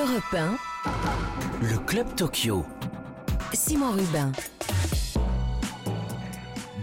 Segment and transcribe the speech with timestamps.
[0.00, 0.56] Europe 1,
[1.60, 2.64] Le Club Tokyo.
[3.52, 4.32] Simon Rubin.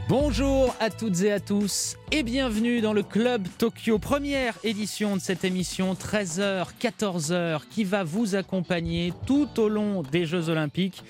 [0.08, 5.22] Bonjour à toutes et à tous et bienvenue dans le Club Tokyo, première édition de
[5.22, 11.04] cette émission 13h, 14h qui va vous accompagner tout au long des Jeux Olympiques.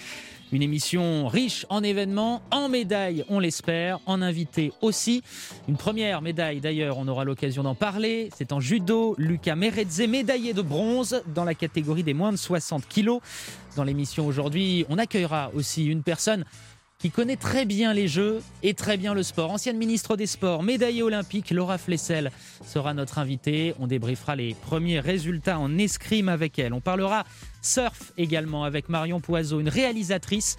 [0.54, 5.22] Une émission riche en événements, en médailles, on l'espère, en invités aussi.
[5.68, 8.30] Une première médaille d'ailleurs, on aura l'occasion d'en parler.
[8.34, 12.88] C'est en judo, Lucas Meredze, médaillé de bronze dans la catégorie des moins de 60
[12.88, 13.20] kilos.
[13.76, 16.46] Dans l'émission aujourd'hui, on accueillera aussi une personne
[17.00, 19.52] qui connaît très bien les Jeux et très bien le sport.
[19.52, 22.32] Ancienne ministre des Sports, médaillée olympique, Laura Flessel
[22.66, 23.76] sera notre invitée.
[23.80, 26.74] On débriefera les premiers résultats en escrime avec elle.
[26.74, 27.24] On parlera
[27.62, 30.58] surf également avec Marion Poiseau, une réalisatrice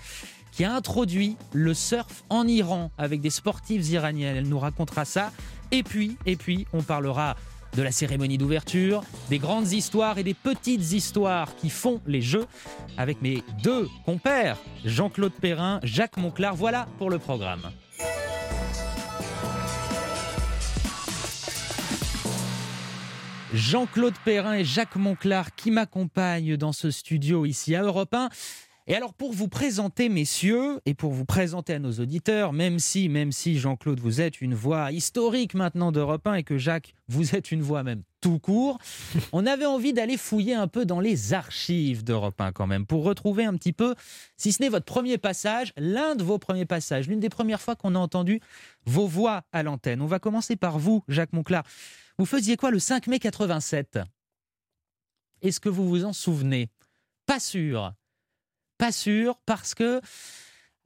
[0.53, 4.37] qui a introduit le surf en Iran avec des sportives iraniennes.
[4.37, 5.33] Elle nous racontera ça.
[5.73, 7.37] Et puis, et puis, on parlera
[7.77, 12.47] de la cérémonie d'ouverture, des grandes histoires et des petites histoires qui font les jeux
[12.97, 16.55] avec mes deux compères, Jean-Claude Perrin, Jacques Monclar.
[16.57, 17.71] Voilà pour le programme.
[23.55, 28.29] Jean-Claude Perrin et Jacques Monclar qui m'accompagnent dans ce studio ici à Europe 1.
[28.91, 33.11] Et alors pour vous présenter messieurs et pour vous présenter à nos auditeurs, même si
[33.11, 37.37] même si Jean-Claude vous êtes une voix historique maintenant d'Europe 1 et que Jacques vous
[37.37, 38.79] êtes une voix même tout court,
[39.33, 43.05] on avait envie d'aller fouiller un peu dans les archives d'Europe 1 quand même pour
[43.05, 43.95] retrouver un petit peu
[44.39, 47.77] si ce n'est votre premier passage, l'un de vos premiers passages, l'une des premières fois
[47.77, 48.41] qu'on a entendu
[48.87, 50.01] vos voix à l'antenne.
[50.01, 51.63] On va commencer par vous Jacques Monclar.
[52.17, 53.99] Vous faisiez quoi le 5 mai 87
[55.43, 56.71] Est-ce que vous vous en souvenez?
[57.27, 57.93] Pas sûr.
[58.79, 60.01] Pas sûr parce que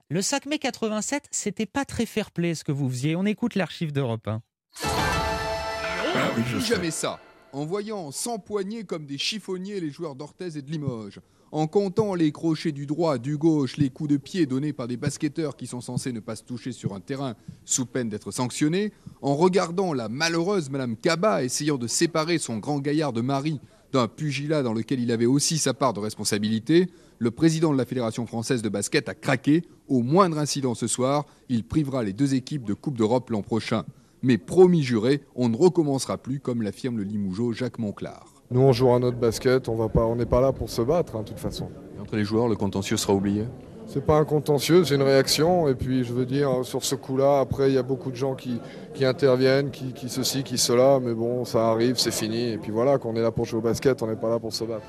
[0.09, 3.15] le 5 mai 87, c'était pas très fair-play ce que vous faisiez.
[3.15, 4.41] On écoute l'archive d'Europe 1.
[4.83, 7.19] Ah oui, je jamais ça.
[7.51, 11.19] En voyant s'empoigner comme des chiffonniers les joueurs d'Orthez et de Limoges,
[11.51, 14.97] en comptant les crochets du droit, du gauche, les coups de pied donnés par des
[14.97, 18.91] basketteurs qui sont censés ne pas se toucher sur un terrain sous peine d'être sanctionnés,
[19.21, 23.61] en regardant la malheureuse Madame Kaba essayant de séparer son grand gaillard de mari
[23.91, 26.89] d'un pugilat dans lequel il avait aussi sa part de responsabilité,
[27.23, 29.63] le président de la Fédération française de basket a craqué.
[29.87, 33.85] Au moindre incident ce soir, il privera les deux équipes de Coupe d'Europe l'an prochain.
[34.23, 38.25] Mais promis juré, on ne recommencera plus, comme l'affirme le Limougeot Jacques Monclar.
[38.51, 40.81] Nous, on joue à notre basket, on va pas, on n'est pas là pour se
[40.81, 41.69] battre, hein, de toute façon.
[41.97, 43.45] Et entre les joueurs, le contentieux sera oublié?
[43.87, 45.69] C'est pas un contentieux, c'est une réaction.
[45.69, 48.35] Et puis, je veux dire, sur ce coup-là, après, il y a beaucoup de gens
[48.35, 48.59] qui,
[48.93, 50.99] qui interviennent, qui, qui ceci, qui cela.
[51.01, 52.51] Mais bon, ça arrive, c'est fini.
[52.51, 54.53] Et puis voilà, qu'on est là pour jouer au basket, on n'est pas là pour
[54.53, 54.83] se battre.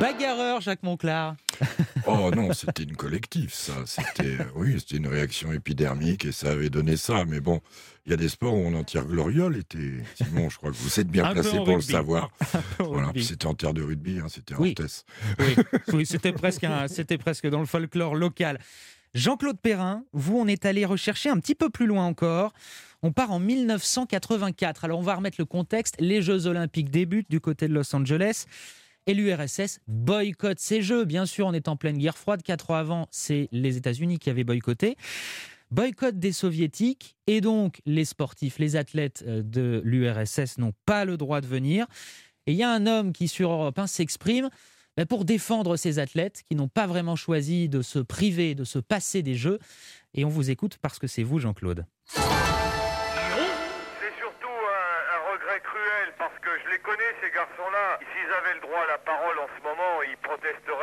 [0.00, 1.36] Bagarreur, Jacques Monclar.
[2.06, 3.72] Oh non, c'était une collective, ça.
[3.86, 7.24] C'était, oui, c'était une réaction épidermique et ça avait donné ça.
[7.24, 7.62] Mais bon,
[8.04, 9.56] il y a des sports où on en tire gloriole.
[9.56, 12.30] Était Simon, je crois que vous êtes bien placé pour le savoir.
[12.78, 14.74] Voilà, c'était en terre de rugby, hein, c'était Oui.
[15.38, 15.56] Oui,
[15.94, 18.58] oui, c'était presque, un- c'était presque dans le folklore local.
[19.14, 22.52] Jean-Claude Perrin, vous, on est allé rechercher un petit peu plus loin encore.
[23.02, 24.84] On part en 1984.
[24.84, 25.94] Alors, on va remettre le contexte.
[26.00, 28.44] Les Jeux Olympiques débutent du côté de Los Angeles.
[29.06, 31.04] Et l'URSS boycotte ces Jeux.
[31.04, 32.42] Bien sûr, on est en pleine guerre froide.
[32.42, 34.96] Quatre ans avant, c'est les États-Unis qui avaient boycotté.
[35.70, 37.16] Boycott des soviétiques.
[37.26, 41.86] Et donc, les sportifs, les athlètes euh, de l'URSS n'ont pas le droit de venir.
[42.46, 44.48] Et il y a un homme qui, sur Europe 1, s'exprime
[44.96, 48.78] ben, pour défendre ces athlètes qui n'ont pas vraiment choisi de se priver, de se
[48.78, 49.58] passer des Jeux.
[50.14, 51.86] Et on vous écoute parce que c'est vous, Jean-Claude.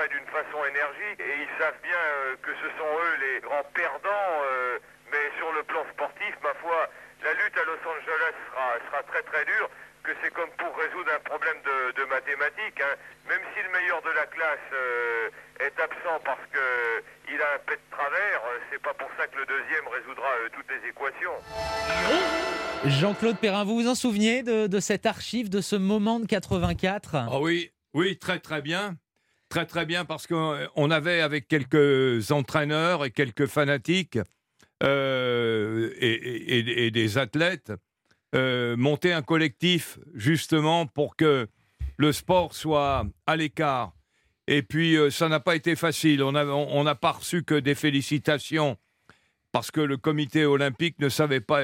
[0.07, 4.33] D'une façon énergique et ils savent bien euh, que ce sont eux les grands perdants.
[4.51, 4.79] euh,
[5.11, 6.87] mais sur le plan sportif, ma foi,
[7.23, 9.69] la lutte à Los Angeles sera, sera très très dure.
[10.03, 12.81] Que c'est comme pour résoudre un problème de, de mathématiques.
[12.81, 12.95] hein.
[13.29, 15.29] Même si le meilleur de la classe euh,
[15.59, 19.27] est absent parce que il a un pet de travers, euh, c'est pas pour ça
[19.27, 21.37] que le deuxième résoudra euh, toutes les équations.
[22.85, 27.15] Jean-Claude Perrin, vous vous en souveniez de, de cette archive, de ce moment de 84
[27.15, 28.95] Ah oui, oui, très très bien.
[29.51, 34.17] Très très bien parce qu'on avait avec quelques entraîneurs et quelques fanatiques
[34.81, 37.73] euh, et, des athlètes
[38.33, 41.49] euh, monté un collectif justement pour que
[41.97, 43.91] le sport soit à l'écart.
[44.47, 46.23] Et puis euh, ça n'a pas été facile.
[46.23, 48.77] On n'a on n'a pas reçu que des félicitations
[49.51, 51.63] parce que le comité olympique ne savait pas.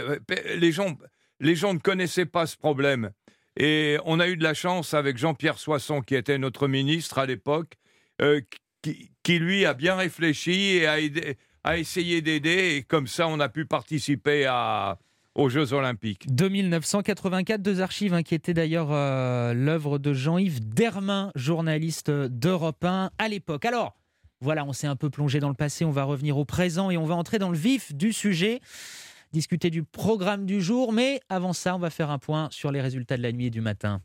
[0.57, 0.97] Les gens,
[1.39, 3.11] les gens ne connaissaient pas ce problème.
[3.57, 7.25] Et on a eu de la chance avec Jean-Pierre Soisson, qui était notre ministre à
[7.25, 7.73] l'époque,
[8.21, 8.41] euh,
[8.81, 12.75] qui, lui a bien réfléchi et a essayé d'aider.
[12.77, 14.99] Et comme ça, on a pu participer à,
[15.37, 16.25] aux Jeux Olympiques.
[16.33, 23.11] 2984, deux archives hein, qui étaient d'ailleurs euh, l'œuvre de Jean-Yves Dermain, journaliste d'Europe 1
[23.17, 23.65] à l'époque.
[23.65, 23.95] Alors,
[24.41, 26.97] voilà, on s'est un peu plongé dans le passé, on va revenir au présent et
[26.97, 28.61] on va entrer dans le vif du sujet,
[29.33, 32.81] discuter du programme du jour, mais avant ça, on va faire un point sur les
[32.81, 34.01] résultats de la nuit et du matin.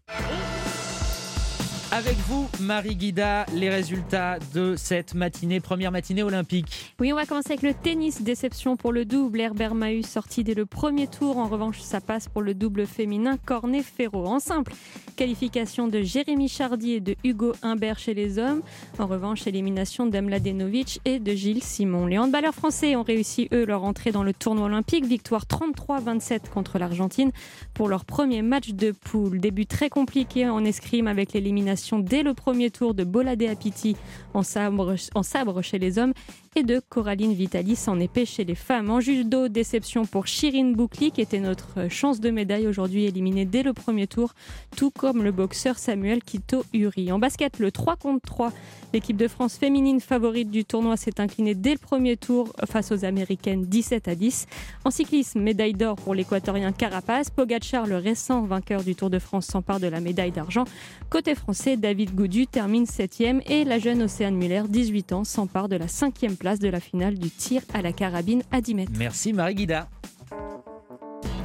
[1.94, 6.94] Avec vous, Marie Guida, les résultats de cette matinée, première matinée olympique.
[6.98, 8.22] Oui, on va commencer avec le tennis.
[8.22, 9.42] Déception pour le double.
[9.42, 11.36] Herbert Mahut sorti dès le premier tour.
[11.36, 14.24] En revanche, ça passe pour le double féminin Cornet-Ferro.
[14.24, 14.72] En simple,
[15.16, 18.62] qualification de Jérémy Chardy et de Hugo Humbert chez les hommes.
[18.98, 22.06] En revanche, élimination d'Emladenovic et de Gilles Simon.
[22.06, 25.04] Les handballeurs français ont réussi, eux, leur entrée dans le tournoi olympique.
[25.04, 27.32] Victoire 33-27 contre l'Argentine
[27.74, 29.40] pour leur premier match de poule.
[29.40, 33.96] Début très compliqué en escrime avec l'élimination dès le premier tour de Bolade Apiti
[34.34, 36.12] en sabre chez les hommes
[36.54, 38.90] et de Coraline Vitalis en épée chez les femmes.
[38.90, 43.62] En judo, déception pour Shirin Boukli qui était notre chance de médaille aujourd'hui éliminée dès
[43.62, 44.34] le premier tour,
[44.76, 47.10] tout comme le boxeur Samuel Kito Uri.
[47.10, 48.52] En basket, le 3 contre 3,
[48.93, 53.05] l'équipe de France féminine favorite du tournoi s'est inclinée dès le premier tour face aux
[53.05, 54.46] Américaines 17 à 10.
[54.84, 57.31] En cyclisme, médaille d'or pour l'équatorien Carapace.
[57.31, 60.64] Pogacar, le récent vainqueur du Tour de France, s'empare de la médaille d'argent.
[61.08, 65.76] Côté français, David Goudu termine 7e et la jeune Océane Muller, 18 ans, s'empare de
[65.76, 68.92] la 5e place de la finale du tir à la carabine à 10 mètres.
[68.98, 69.88] Merci Marie Guida.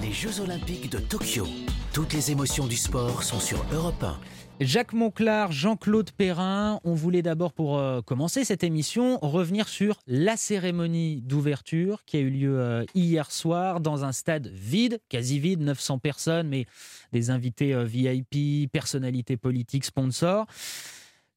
[0.01, 1.45] Les Jeux Olympiques de Tokyo.
[1.94, 4.19] Toutes les émotions du sport sont sur Europe 1.
[4.59, 10.35] Jacques Monclar, Jean-Claude Perrin, on voulait d'abord pour euh, commencer cette émission revenir sur la
[10.35, 15.61] cérémonie d'ouverture qui a eu lieu euh, hier soir dans un stade vide, quasi vide,
[15.61, 16.65] 900 personnes, mais
[17.13, 20.47] des invités euh, VIP, personnalités politiques, sponsors.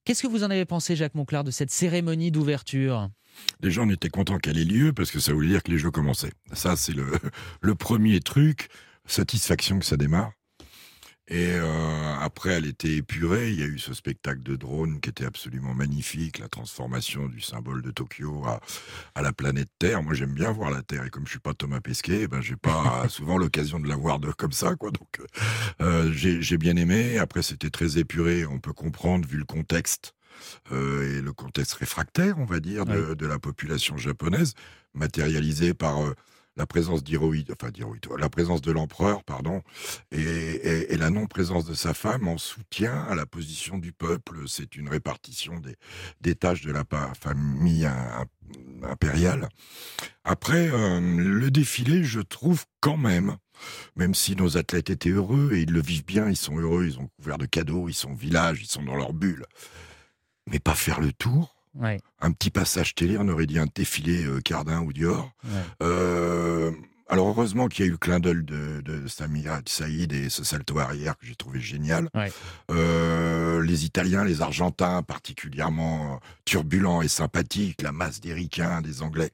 [0.07, 3.11] Qu'est-ce que vous en avez pensé, Jacques Monclar, de cette cérémonie d'ouverture?
[3.61, 5.91] Les gens étaient contents qu'elle ait lieu parce que ça voulait dire que les jeux
[5.91, 6.33] commençaient.
[6.53, 7.07] Ça, c'est le,
[7.61, 8.69] le premier truc.
[9.07, 10.33] Satisfaction que ça démarre.
[11.31, 13.51] Et euh, après, elle était épurée.
[13.53, 17.41] Il y a eu ce spectacle de drone qui était absolument magnifique, la transformation du
[17.41, 18.61] symbole de Tokyo à,
[19.15, 20.03] à la planète Terre.
[20.03, 21.05] Moi, j'aime bien voir la Terre.
[21.05, 24.19] Et comme je suis pas Thomas Pesquet, ben, j'ai pas souvent l'occasion de la voir
[24.19, 24.91] de, comme ça, quoi.
[24.91, 25.21] Donc,
[25.81, 27.19] euh, j'ai bien aimé.
[27.19, 28.45] Après, c'était très épuré.
[28.45, 30.15] On peut comprendre, vu le contexte.
[30.73, 34.55] Euh, et le contexte réfractaire, on va dire, de, de la population japonaise,
[34.95, 36.15] matérialisé par euh,
[36.57, 39.63] la présence d'Hirohito, enfin d'Hirohito, la présence de l'empereur, pardon,
[40.11, 44.41] et, et, et la non-présence de sa femme en soutien à la position du peuple.
[44.47, 45.77] C'est une répartition des,
[46.21, 46.85] des tâches de la
[47.19, 47.89] famille
[48.83, 49.49] impériale.
[50.25, 53.37] Après, euh, le défilé, je trouve quand même,
[53.97, 56.99] même si nos athlètes étaient heureux, et ils le vivent bien, ils sont heureux, ils
[56.99, 59.47] ont couvert de cadeaux, ils sont au village, ils sont dans leur bulle,
[60.47, 62.01] mais pas faire le tour Ouais.
[62.21, 65.31] Un petit passage télé, on aurait dit un défilé euh, Cardin ou Dior.
[65.45, 65.51] Ouais.
[65.85, 66.73] Euh,
[67.09, 70.43] alors heureusement qu'il y a eu le clin d'œil de, de Samira Saïd et ce
[70.43, 72.09] salto arrière que j'ai trouvé génial.
[72.15, 72.33] Ouais.
[72.73, 79.31] Euh, les Italiens, les Argentins, particulièrement turbulents et sympathiques, la masse des Ricains, des Anglais,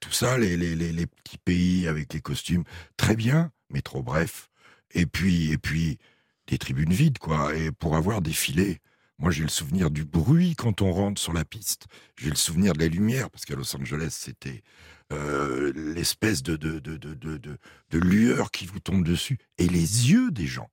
[0.00, 2.64] tout ça, les, les, les, les petits pays avec les costumes,
[2.96, 4.48] très bien, mais trop bref.
[4.92, 5.98] Et puis, et puis,
[6.46, 7.54] des tribunes vides, quoi.
[7.56, 8.80] Et pour avoir défilé,
[9.20, 11.86] moi, j'ai le souvenir du bruit quand on rentre sur la piste.
[12.16, 14.62] J'ai le souvenir de la lumière, parce qu'à Los Angeles, c'était
[15.12, 19.38] euh, l'espèce de, de, de, de, de, de lueur qui vous tombe dessus.
[19.58, 20.70] Et les yeux des gens.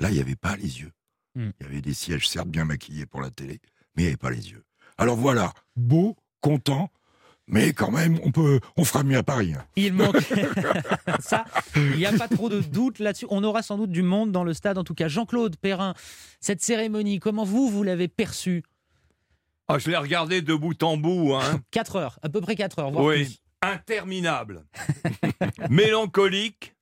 [0.00, 0.90] Là, il n'y avait pas les yeux.
[1.36, 1.50] Mm.
[1.60, 3.60] Il y avait des sièges, certes, bien maquillés pour la télé,
[3.94, 4.64] mais il n'y avait pas les yeux.
[4.98, 6.90] Alors voilà, beau, content,
[7.46, 9.52] mais quand même, on peut, on fera mieux à Paris.
[9.54, 9.64] hein.
[9.76, 10.16] Il manque
[11.20, 11.44] ça.
[11.76, 13.26] Il n'y a pas trop de doute là-dessus.
[13.30, 14.78] On aura sans doute du monde dans le stade.
[14.78, 15.94] En tout cas, Jean-Claude Perrin,
[16.40, 18.62] cette cérémonie, comment vous, vous l'avez perçue?
[19.68, 21.34] Ah, je l'ai regardé de bout en bout.
[21.34, 21.60] Hein.
[21.70, 23.38] 4 heures, à peu près 4 heures, voire Oui, plus.
[23.62, 24.64] interminable.
[25.70, 26.74] Mélancolique,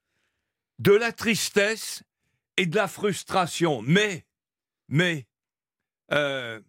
[0.79, 2.03] de la tristesse
[2.57, 3.83] et de la frustration.
[3.83, 4.27] Mais,
[4.89, 5.27] mais,
[6.13, 6.61] euh,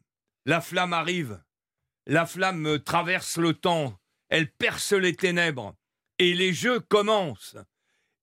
[0.45, 1.39] la flamme arrive.
[2.05, 3.99] La flamme traverse le temps.
[4.29, 5.75] Elle perce les ténèbres.
[6.19, 7.57] Et les jeux commencent.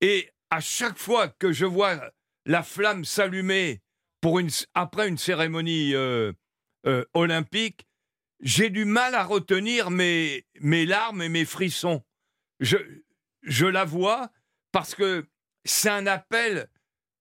[0.01, 2.13] Et à chaque fois que je vois
[2.47, 3.81] la flamme s'allumer
[4.75, 6.33] après une cérémonie euh,
[6.87, 7.87] euh, olympique,
[8.41, 12.03] j'ai du mal à retenir mes, mes larmes et mes frissons.
[12.59, 12.77] Je,
[13.43, 14.31] je la vois
[14.73, 15.27] parce que
[15.65, 16.69] c'est un appel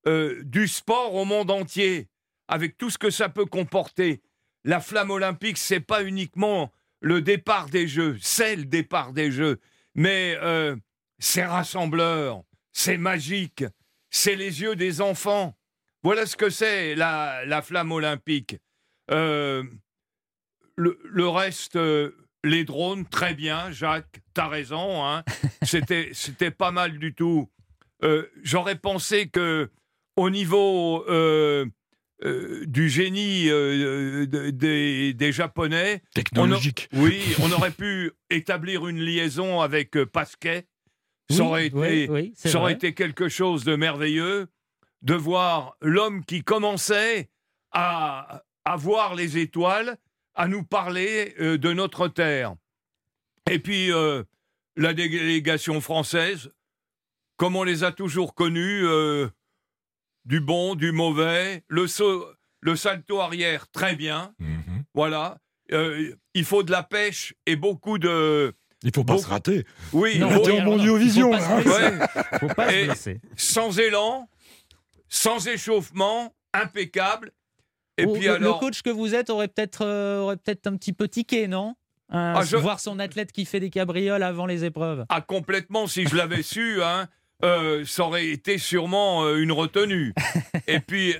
[0.07, 2.09] euh, du sport au monde entier,
[2.47, 4.21] avec tout ce que ça peut comporter.
[4.63, 9.59] La flamme olympique, c'est pas uniquement le départ des Jeux, c'est le départ des Jeux,
[9.95, 10.75] mais euh,
[11.17, 13.63] c'est rassembleur, c'est magique,
[14.09, 15.55] c'est les yeux des enfants.
[16.03, 18.57] Voilà ce que c'est la, la flamme olympique.
[19.11, 19.63] Euh,
[20.75, 25.05] le, le reste, euh, les drones, très bien, Jacques, t'as raison.
[25.05, 25.23] Hein.
[25.63, 27.49] C'était, c'était pas mal du tout.
[28.43, 29.69] j'aurais pensé que
[30.15, 31.05] au niveau
[32.21, 40.67] du génie des, Japonais, technologique, oui, on aurait pu établir une liaison avec Pasquet.
[41.29, 44.47] Ça aurait, été, ça aurait été quelque chose de merveilleux
[45.03, 47.29] de voir l'homme qui commençait
[47.71, 49.97] à, à voir les étoiles,
[50.33, 52.55] à nous parler de notre terre.
[53.49, 53.91] Et puis,
[54.75, 56.51] la délégation française,
[57.37, 59.27] comme on les a toujours connus, euh,
[60.29, 61.87] du bon, du mauvais, le,
[62.61, 64.33] le salto arrière, très bien.
[64.37, 64.83] Mhm.
[64.93, 65.39] Voilà.
[65.71, 68.53] Euh, il faut de la pêche et beaucoup de.
[68.83, 69.65] Il faut pas se rater.
[69.91, 71.33] Oui, non, en vision.
[72.39, 74.29] Faut pas se Sans élan,
[75.09, 77.31] sans échauffement, impeccable.
[77.97, 78.53] Et puis alors...
[78.55, 81.75] Le coach que vous êtes aurait peut-être euh, aurait peut-être un petit peu tiqué, non?
[82.13, 85.05] Euh, ah, voir son athlète qui fait des cabrioles avant les épreuves.
[85.09, 87.09] Ah, complètement, si je l'avais su, hein,
[87.43, 90.13] euh, ça aurait été sûrement euh, une retenue.
[90.67, 91.15] Et puis,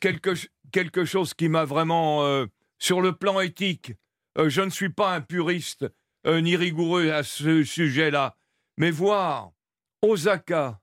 [0.00, 0.30] quelque,
[0.72, 2.46] quelque chose qui m'a vraiment,
[2.78, 3.92] sur le plan éthique,
[4.36, 5.86] je ne suis pas un puriste
[6.26, 8.36] ni rigoureux à ce sujet-là,
[8.76, 9.52] mais voir
[10.02, 10.80] Osaka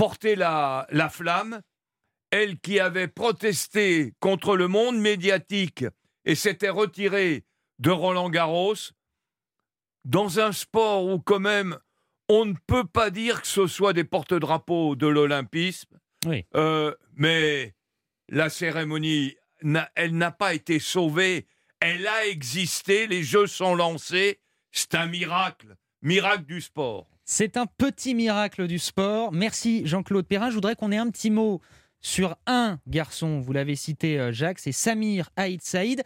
[0.00, 1.60] porter la, la flamme,
[2.30, 5.84] elle qui avait protesté contre le monde médiatique
[6.24, 7.44] et s'était retirée
[7.80, 8.92] de Roland Garros
[10.06, 11.78] dans un sport où quand même
[12.30, 16.44] on ne peut pas dire que ce soit des porte-drapeaux de l'olympisme, oui.
[16.54, 17.74] Euh, mais
[18.28, 19.36] la cérémonie,
[19.94, 21.46] elle n'a pas été sauvée,
[21.80, 27.08] elle a existé, les jeux sont lancés, c'est un miracle, miracle du sport.
[27.24, 29.32] C'est un petit miracle du sport.
[29.32, 30.50] Merci Jean-Claude Perrin.
[30.50, 31.60] Je voudrais qu'on ait un petit mot
[32.00, 36.02] sur un garçon, vous l'avez cité euh, Jacques, c'est Samir Haït Saïd.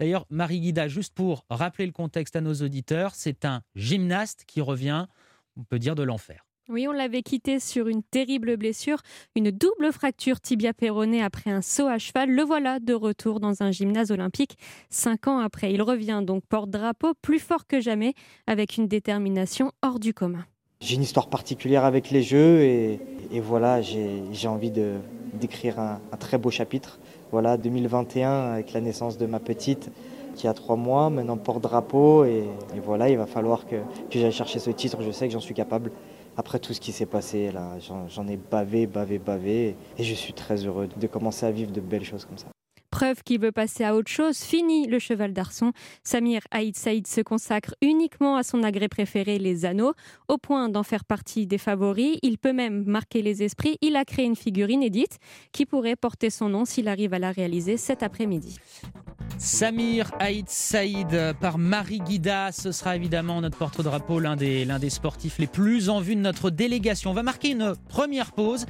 [0.00, 4.60] D'ailleurs, Marie Guida, juste pour rappeler le contexte à nos auditeurs, c'est un gymnaste qui
[4.60, 5.06] revient,
[5.56, 6.44] on peut dire, de l'enfer.
[6.70, 9.02] Oui, on l'avait quitté sur une terrible blessure,
[9.36, 12.30] une double fracture tibia péronée après un saut à cheval.
[12.30, 14.56] Le voilà de retour dans un gymnase olympique
[14.88, 15.74] cinq ans après.
[15.74, 18.14] Il revient donc porte-drapeau plus fort que jamais,
[18.46, 20.46] avec une détermination hors du commun.
[20.80, 22.98] J'ai une histoire particulière avec les Jeux et,
[23.40, 26.98] voilà, j'ai envie d'écrire un, très beau chapitre.
[27.30, 29.90] Voilà, 2021 avec la naissance de ma petite
[30.44, 32.44] qui a trois mois, maintenant porte-drapeau et,
[32.84, 33.76] voilà, il va falloir que,
[34.10, 34.98] que j'aille chercher ce titre.
[35.00, 35.90] Je sais que j'en suis capable.
[36.36, 40.34] Après tout ce qui s'est passé, là, j'en ai bavé, bavé, bavé et je suis
[40.34, 42.48] très heureux de commencer à vivre de belles choses comme ça.
[42.90, 45.72] Preuve qu'il veut passer à autre chose, fini le cheval d'arçon.
[46.02, 49.94] Samir Haït Saïd se consacre uniquement à son agrès préféré, les anneaux,
[50.28, 52.18] au point d'en faire partie des favoris.
[52.22, 53.78] Il peut même marquer les esprits.
[53.80, 55.18] Il a créé une figure inédite
[55.52, 58.58] qui pourrait porter son nom s'il arrive à la réaliser cet après-midi.
[59.38, 64.90] Samir Haït Saïd par Marie Guida, ce sera évidemment notre porte-drapeau, l'un des, l'un des
[64.90, 67.10] sportifs les plus en vue de notre délégation.
[67.10, 68.66] On va marquer une première pause.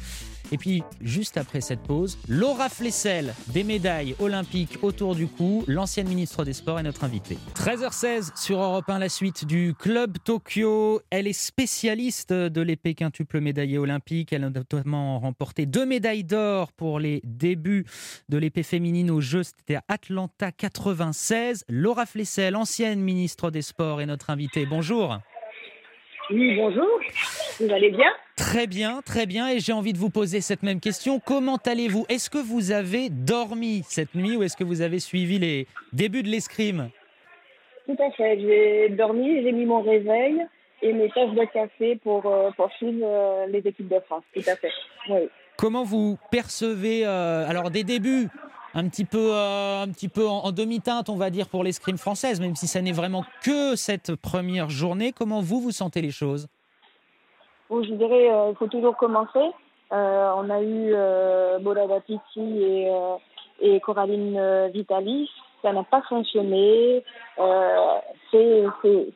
[0.53, 5.65] Et puis, juste après cette pause, Laura Flessel, des médailles olympiques autour du cou.
[5.67, 7.39] L'ancienne ministre des Sports est notre invitée.
[7.55, 11.01] 13h16 sur Europe 1, la suite du Club Tokyo.
[11.11, 14.33] Elle est spécialiste de l'épée quintuple médaillée olympique.
[14.33, 17.87] Elle a notamment remporté deux médailles d'or pour les débuts
[18.29, 19.43] de l'épée féminine aux Jeux.
[19.43, 21.65] C'était à Atlanta 96.
[21.69, 24.67] Laura Flessel, ancienne ministre des Sports, est notre invitée.
[24.67, 25.19] Bonjour.
[26.31, 27.01] Oui, bonjour.
[27.61, 29.49] Vous allez bien Très bien, très bien.
[29.51, 31.21] Et j'ai envie de vous poser cette même question.
[31.21, 35.39] Comment allez-vous Est-ce que vous avez dormi cette nuit ou est-ce que vous avez suivi
[35.39, 36.89] les débuts de l'escrime
[37.87, 38.41] Tout à fait.
[38.41, 40.41] J'ai dormi, j'ai mis mon réveil
[40.83, 44.25] et mes tâches de café pour euh, poursuivre euh, les équipes de France.
[44.33, 44.73] Tout à fait.
[45.59, 48.29] Comment vous percevez euh, alors des débuts
[48.75, 52.57] un petit peu, un petit peu en, demi-teinte, on va dire, pour l'escrime française, même
[52.57, 55.13] si ça n'est vraiment que cette première journée.
[55.13, 56.49] Comment vous, vous sentez les choses?
[57.71, 59.51] Je dirais, euh, il faut toujours commencer.
[59.93, 61.59] Euh, on a eu euh,
[62.07, 62.65] Pitti
[63.61, 65.31] et, Coraline Vitali.
[65.63, 67.03] Ça n'a pas fonctionné.
[68.31, 68.65] c'est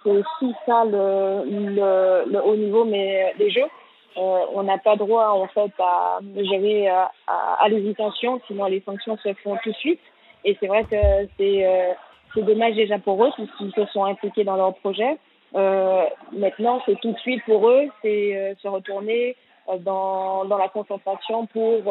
[0.06, 3.68] aussi ça le, le, haut niveau mais des jeux.
[4.16, 9.32] On n'a pas droit en fait à gérer à, à, l'hésitation, sinon les sanctions se
[9.34, 10.00] font tout de suite.
[10.44, 10.96] Et c'est vrai que
[11.36, 11.96] c'est
[12.34, 15.18] c'est dommage déjà pour eux, puisqu'ils se sont impliqués dans leur projet.
[15.54, 19.36] Euh, maintenant, c'est tout de suite pour eux, c'est euh, se retourner
[19.68, 21.82] euh, dans, dans la concentration pour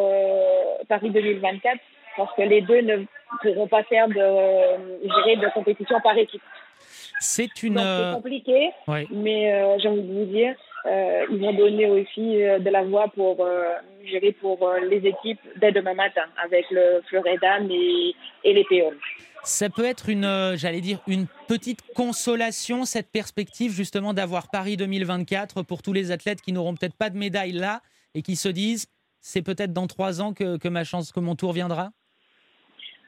[0.88, 1.78] Paris 2024
[2.16, 3.06] parce que les deux ne
[3.42, 6.42] pourront pas faire de gérer de compétition par équipe.
[7.20, 7.78] C'est une.
[7.80, 8.72] C'est compliqué,
[9.12, 10.56] mais j'ai envie de vous dire,
[11.30, 13.46] ils vont donner aussi de la voix pour
[14.06, 18.98] gérer pour les équipes dès demain matin avec le fleuret d'âme et, et les péoles.
[19.48, 24.76] Ça peut être une, euh, j'allais dire, une petite consolation, cette perspective justement d'avoir Paris
[24.76, 27.80] 2024 pour tous les athlètes qui n'auront peut-être pas de médaille là
[28.14, 28.88] et qui se disent
[29.22, 31.92] c'est peut-être dans trois ans que, ma chance, que mon tour viendra?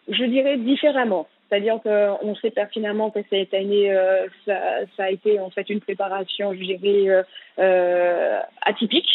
[0.08, 1.28] Je dirais différemment.
[1.50, 6.54] C'est-à-dire qu'on sait pertinemment que cette année, euh, ça, a été en fait une préparation,
[6.54, 7.26] je dirais,
[7.60, 9.10] euh, atypique.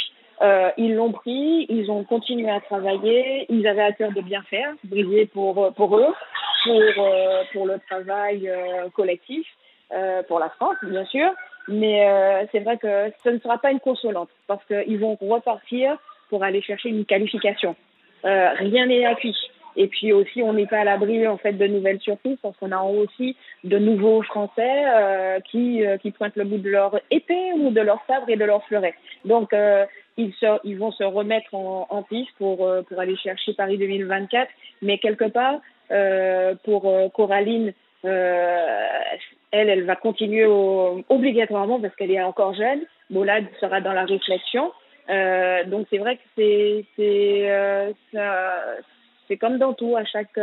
[0.77, 4.73] ils l'ont pris, ils ont continué à travailler, ils avaient à cœur de bien faire,
[4.85, 6.15] briller pour, eux
[6.65, 9.47] pour, euh, pour le travail euh, collectif,
[9.93, 11.31] euh, pour la France, bien sûr.
[11.67, 12.07] Mais
[12.53, 15.97] c'est vrai que ce ne sera pas une consolante parce qu'ils vont repartir
[16.29, 17.75] pour aller chercher une qualification.
[18.23, 19.35] rien n'est acquis.
[19.77, 22.73] Et puis aussi, on n'est pas à l'abri en fait de nouvelles surprises parce qu'on
[22.73, 24.85] a aussi de nouveaux Français
[25.51, 28.65] qui, qui pointent le bout de leur épée ou de leur sabre et de leur
[28.65, 28.95] fleuret.
[29.25, 29.53] Donc
[30.17, 34.49] ils, se, ils vont se remettre en, en piste pour, pour aller chercher Paris 2024.
[34.83, 37.73] Mais quelque part, euh, pour euh, Coraline,
[38.05, 38.89] euh,
[39.51, 42.81] elle, elle va continuer obligatoirement parce qu'elle est encore jeune.
[43.11, 44.73] Bolade sera dans la réflexion.
[45.67, 47.49] donc c'est vrai que c'est c'est
[49.41, 50.35] comme dans tout à chaque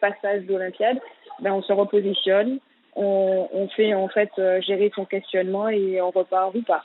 [0.00, 0.98] passage d'Olympiade,
[1.40, 2.58] ben on se repositionne,
[2.96, 4.30] on, on, fait en fait
[4.60, 6.84] gérer son questionnement et on repart ou pas.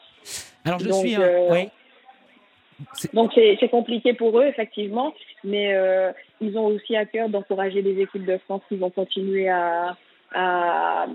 [0.65, 1.69] Alors je suis un...
[3.13, 8.01] Donc c'est compliqué pour eux, effectivement, mais euh, ils ont aussi à cœur d'encourager les
[8.01, 9.97] équipes de France qui vont continuer à,
[10.33, 11.05] à,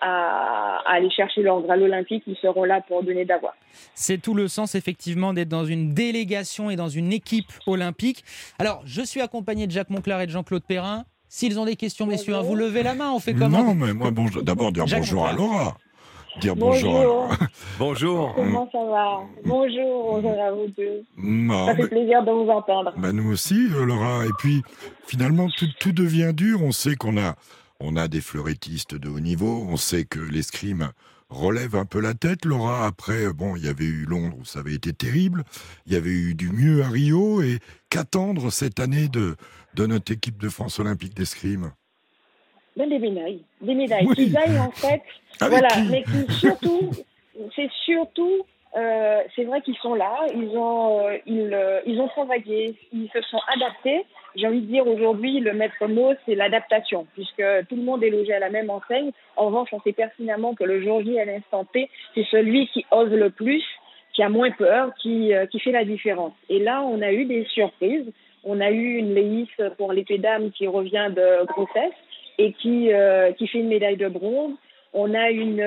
[0.00, 2.22] à, aller chercher leur Graal olympique.
[2.26, 3.54] Ils seront là pour donner d'avoir.
[3.94, 8.24] C'est tout le sens, effectivement, d'être dans une délégation et dans une équipe olympique.
[8.58, 11.04] Alors, je suis accompagné de Jacques Monclar et de Jean-Claude Perrin.
[11.28, 13.92] S'ils ont des questions, messieurs, hein, vous levez la main, on fait comment Non, mais
[13.92, 14.10] moi,
[14.42, 15.76] d'abord dire bonjour à Laura
[16.38, 17.28] dire bonjour.
[17.78, 18.34] Bonjour.
[18.36, 21.02] Comment ça va Bonjour, à vous deux.
[21.66, 22.92] ça fait plaisir de vous entendre.
[22.96, 24.24] Bah nous aussi, euh, Laura.
[24.26, 24.62] Et puis,
[25.06, 25.48] finalement,
[25.78, 26.62] tout, devient dur.
[26.62, 27.34] On sait qu'on a,
[27.80, 29.66] on a des fleurettistes de haut niveau.
[29.68, 30.90] On sait que l'escrime
[31.28, 32.86] relève un peu la tête, Laura.
[32.86, 35.44] Après, bon, il y avait eu Londres où ça avait été terrible.
[35.86, 37.42] Il y avait eu du mieux à Rio.
[37.42, 37.58] Et
[37.88, 39.36] qu'attendre cette année de,
[39.74, 41.72] de notre équipe de France olympique d'escrime?
[42.76, 43.44] Ben, des médailles.
[43.60, 45.02] Des médailles qui aillent en fait.
[45.40, 46.90] voilà, mais qui surtout,
[47.56, 48.44] c'est surtout,
[48.76, 53.08] euh, c'est vrai qu'ils sont là, ils ont, euh, ils, euh, ils ont travaillé, ils
[53.12, 54.04] se sont adaptés.
[54.36, 58.10] J'ai envie de dire aujourd'hui, le maître mot, c'est l'adaptation, puisque tout le monde est
[58.10, 59.10] logé à la même enseigne.
[59.36, 62.86] En revanche, on sait pertinemment que le jour J, à l'instant T, c'est celui qui
[62.92, 63.64] ose le plus,
[64.12, 66.32] qui a moins peur, qui, qui fait la différence.
[66.48, 68.06] Et là, on a eu des surprises.
[68.44, 71.92] On a eu une Léis pour l'épée d'âme qui revient de grossesse
[72.40, 74.54] et qui, euh, qui fait une médaille de bronze.
[74.92, 75.60] On a une,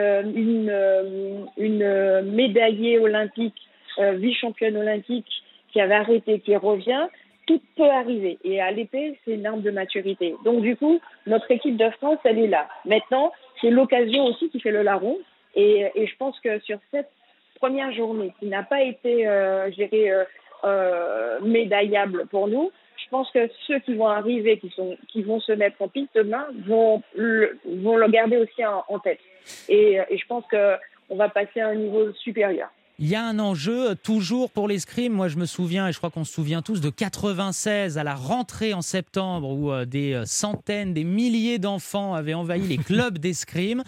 [1.58, 3.56] une, médaillée olympique,
[4.00, 5.32] euh, vice-championne olympique
[5.72, 7.08] qui avait arrêté, qui revient.
[7.48, 8.38] Tout peut arriver.
[8.44, 10.36] Et à l'épée, c'est une arme de maturité.
[10.46, 12.68] Donc, du coup, notre équipe de France, elle est là.
[12.86, 13.32] Maintenant,
[13.62, 15.18] c'est l'occasion aussi qui fait le larron.
[15.56, 17.10] Et, et, je pense que sur cette
[17.56, 20.24] première journée, qui n'a pas été, euh, je dirais, euh,
[20.66, 22.72] euh médaillable pour nous,
[23.04, 26.16] je pense que ceux qui vont arriver, qui, sont, qui vont se mettre en piste
[26.16, 29.20] demain, vont le, vont le garder aussi en, tête.
[29.68, 32.70] Et, et je pense qu'on va passer à un niveau supérieur.
[33.04, 35.12] Il y a un enjeu euh, toujours pour l'escrime.
[35.12, 38.16] Moi, je me souviens, et je crois qu'on se souvient tous, de 96 à la
[38.16, 43.18] rentrée en septembre où euh, des euh, centaines, des milliers d'enfants avaient envahi les clubs
[43.18, 43.84] d'escrime.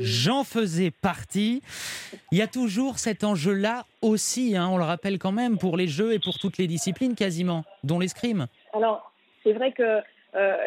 [0.00, 1.62] J'en faisais partie.
[2.32, 5.86] Il y a toujours cet enjeu-là aussi, hein, on le rappelle quand même, pour les
[5.86, 8.48] jeux et pour toutes les disciplines quasiment, dont l'escrime.
[8.72, 9.12] Alors,
[9.44, 10.00] c'est vrai que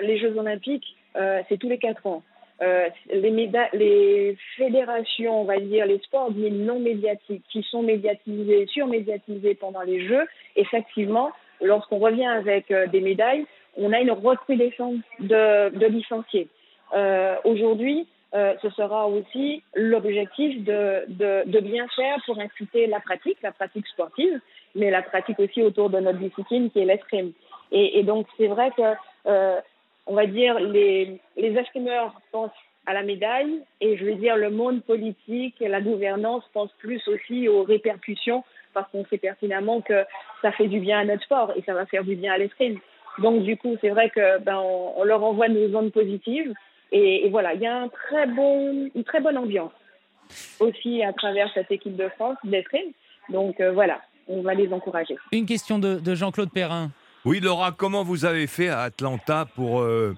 [0.01, 2.23] les Jeux olympiques, c'est tous les quatre ans.
[2.61, 8.67] Euh, les, les fédérations, on va dire, les sports dits non médiatiques, qui sont médiatisés,
[8.67, 13.45] surmédiatisés pendant les Jeux, effectivement, lorsqu'on revient avec euh, des médailles,
[13.77, 16.49] on a une recrudescence de, de licenciés.
[16.93, 22.99] Euh, Aujourd'hui, euh, ce sera aussi l'objectif de, de, de, bien faire pour inciter la
[22.99, 24.39] pratique, la pratique sportive,
[24.75, 27.31] mais la pratique aussi autour de notre discipline qui est l'escrime.
[27.71, 29.61] Et, et, donc, c'est vrai que
[30.07, 31.57] on va dire, les, les
[32.31, 32.51] pensent
[32.85, 37.47] à la médaille et je veux dire, le monde politique la gouvernance pensent plus aussi
[37.47, 40.03] aux répercussions parce qu'on sait pertinemment que
[40.41, 42.79] ça fait du bien à notre sport et ça va faire du bien à l'escrime.
[43.19, 46.53] Donc, du coup, c'est vrai que ben, on, leur envoie nos ondes positives
[46.93, 49.71] et, voilà, il y a un très bon, une très bonne ambiance
[50.59, 52.91] aussi à travers cette équipe de France d'escrime.
[53.29, 55.17] Donc, euh, voilà, on va les encourager.
[55.33, 56.89] Une question de Jean-Claude Perrin.
[57.23, 60.15] Oui, Laura, comment vous avez fait à Atlanta pour, euh,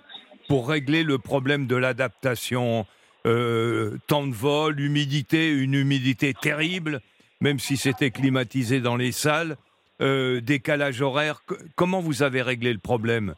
[0.48, 2.86] pour régler le problème de l'adaptation?
[3.26, 7.02] Euh, Temps de vol, humidité, une humidité terrible.
[7.42, 9.58] même si c'était climatisé dans les salles,
[10.02, 11.42] euh, décalage horaire.
[11.76, 13.36] comment vous avez réglé le problème?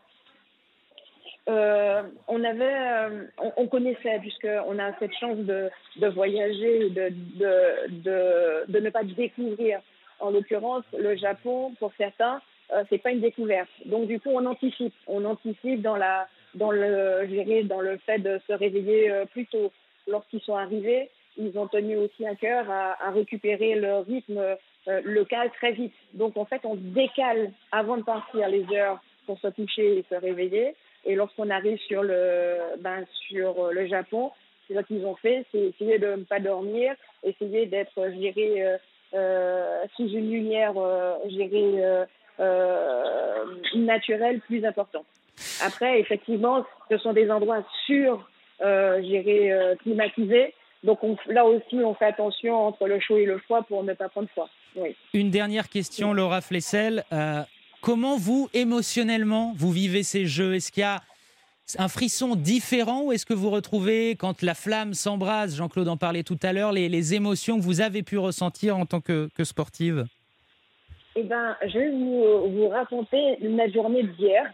[1.47, 5.71] On avait, on, connaissait puisqu'on a cette chance de,
[6.10, 9.80] voyager, de, de, de, ne pas découvrir.
[10.19, 12.41] En l'occurrence, le Japon, pour certains,
[12.73, 13.69] euh, c'est pas une découverte.
[13.86, 14.93] Donc du coup, on anticipe.
[15.08, 19.71] On anticipe dans la, dans le, dans le fait de se réveiller euh, plus tôt.
[20.08, 24.38] Lorsqu'ils sont arrivés, ils ont tenu aussi un cœur à, récupérer leur rythme
[24.88, 25.93] euh, local très vite.
[26.13, 30.15] Donc en fait, on décale avant de partir les heures pour se coucher et se
[30.15, 30.75] réveiller.
[31.06, 34.32] Et lorsqu'on arrive sur le, ben, sur le Japon,
[34.67, 38.78] c'est ce qu'ils ont fait, c'est essayer de ne pas dormir, essayer d'être géré
[39.13, 40.73] euh, sous une lumière
[41.28, 42.06] gérée
[42.39, 43.43] euh,
[43.76, 45.06] naturel plus important.
[45.62, 48.28] Après, effectivement, ce sont des endroits sûrs,
[48.62, 50.54] euh, euh, climatisés.
[50.84, 54.08] Donc là aussi, on fait attention entre le chaud et le froid pour ne pas
[54.08, 54.50] prendre froid.
[54.76, 54.95] Oui.
[55.13, 57.04] Une dernière question, Laura Flessel.
[57.12, 57.41] Euh,
[57.82, 60.56] comment vous, émotionnellement, vous vivez ces jeux?
[60.56, 61.02] Est-ce qu'il y a
[61.80, 66.24] un frisson différent ou est-ce que vous retrouvez, quand la flamme s'embrase, Jean-Claude en parlait
[66.24, 70.06] tout à l'heure, les, émotions que vous avez pu ressentir en tant que sportive?
[71.15, 74.45] Eh ben, je vais vous, vous raconter ma journée d'hier.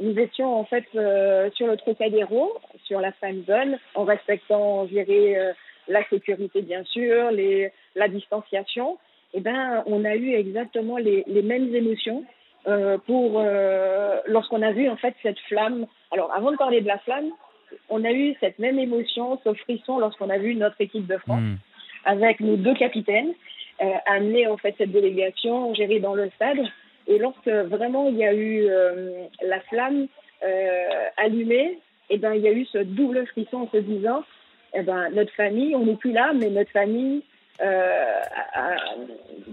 [0.00, 4.96] Nous étions en fait euh, sur le Trocadéro, sur la fan zone, en respectant, je
[4.98, 5.52] euh,
[5.88, 8.98] la sécurité bien sûr, les, la distanciation.
[9.32, 12.24] Eh ben, on a eu exactement les, les mêmes émotions
[12.66, 13.42] euh, pour
[14.26, 15.86] lorsqu'on a vu en fait cette flamme.
[16.10, 17.30] Alors, avant de parler de la flamme,
[17.88, 21.40] on a eu cette même émotion, ce frisson lorsqu'on a vu notre équipe de France
[21.40, 21.56] hmm.
[22.04, 23.34] avec nos deux capitaines euh,
[24.06, 26.60] amener en fait cette délégation gérée dans le stade.
[27.06, 30.06] Et lorsque vraiment il y a eu euh, la flamme
[30.42, 31.78] euh, allumée,
[32.10, 34.22] eh ben il y a eu ce double frisson en se disant,
[34.74, 37.22] eh ben notre famille, on n'est plus là, mais notre famille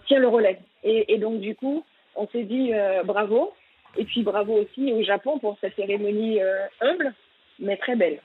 [0.07, 0.59] tient le relais.
[0.83, 1.83] Et, et, donc du coup,
[2.15, 2.71] on s'est dit
[3.03, 3.53] bravo.
[3.97, 6.39] Et puis bravo aussi au Japon pour cette cérémonie
[6.81, 7.13] humble,
[7.59, 8.19] mais très belle.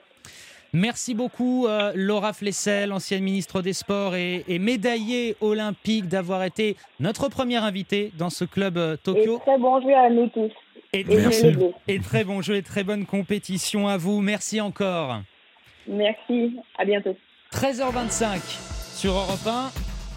[0.74, 7.28] Merci beaucoup euh, Laura Flessel, ancienne ministre des Sports et, médaillée olympique, d'avoir été notre
[7.28, 9.37] première invitée dans ce club euh, Tokyo.
[9.37, 10.50] Et très bon jeu à nous tous.
[10.94, 11.54] Et, Merci.
[11.88, 14.22] et très bon jeu et très bonne compétition à vous.
[14.22, 15.20] Merci encore.
[15.87, 17.16] Merci, à bientôt.
[17.52, 18.40] 13h25
[18.96, 19.70] sur Europe 1.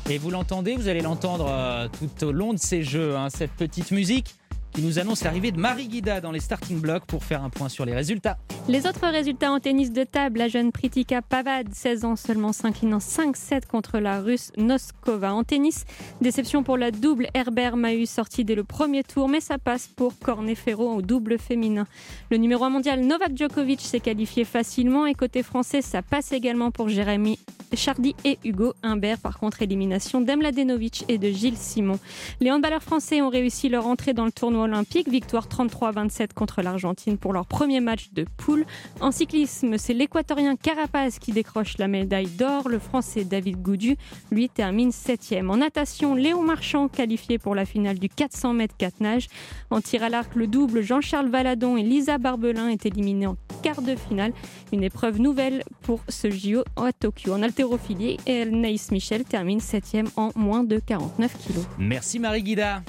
[0.10, 3.52] Et vous l'entendez, vous allez l'entendre euh, tout au long de ces jeux, hein, cette
[3.52, 4.36] petite musique
[4.76, 7.70] qui nous annonce l'arrivée de Marie Guida dans les starting blocks pour faire un point
[7.70, 8.38] sur les résultats.
[8.68, 12.98] Les autres résultats en tennis de table, la jeune Pritika Pavad, 16 ans seulement, s'inclinant
[12.98, 15.34] 5-7 contre la russe Noskova.
[15.34, 15.86] En tennis,
[16.20, 20.20] déception pour la double Herbert Mahut sortie dès le premier tour, mais ça passe pour
[20.20, 21.88] Cornet Ferro au double féminin.
[22.30, 26.72] Le numéro 1 mondial Novak Djokovic s'est qualifié facilement et côté français, ça passe également
[26.72, 27.40] pour Jérémy
[27.74, 29.20] Chardy et Hugo Humbert.
[29.20, 32.00] Par contre, élimination d'Emladenovic et de Gilles Simon.
[32.40, 35.10] Les handballeurs français ont réussi leur entrée dans le tournoi olympique.
[35.10, 38.66] Victoire 33-27 contre l'Argentine pour leur premier match de poule.
[39.00, 42.68] En cyclisme, c'est l'équatorien Carapaz qui décroche la médaille d'or.
[42.68, 43.96] Le français David Goudu,
[44.32, 49.00] lui, termine 7 En natation, Léo Marchand qualifié pour la finale du 400 mètres 4
[49.00, 49.28] nages.
[49.70, 53.82] En tir à l'arc, le double, Jean-Charles Valadon et Lisa Barbelin est éliminés en quart
[53.82, 54.34] de finale.
[54.74, 57.34] Une épreuve nouvelle pour ce JO à Tokyo.
[57.34, 61.66] En haltérophilie, Naïs Michel termine 7 en moins de 49 kilos.
[61.78, 62.82] Merci Marie-Guida.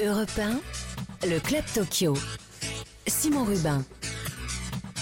[0.00, 2.14] Europe 1, le Club Tokyo.
[3.08, 3.84] Simon Rubin.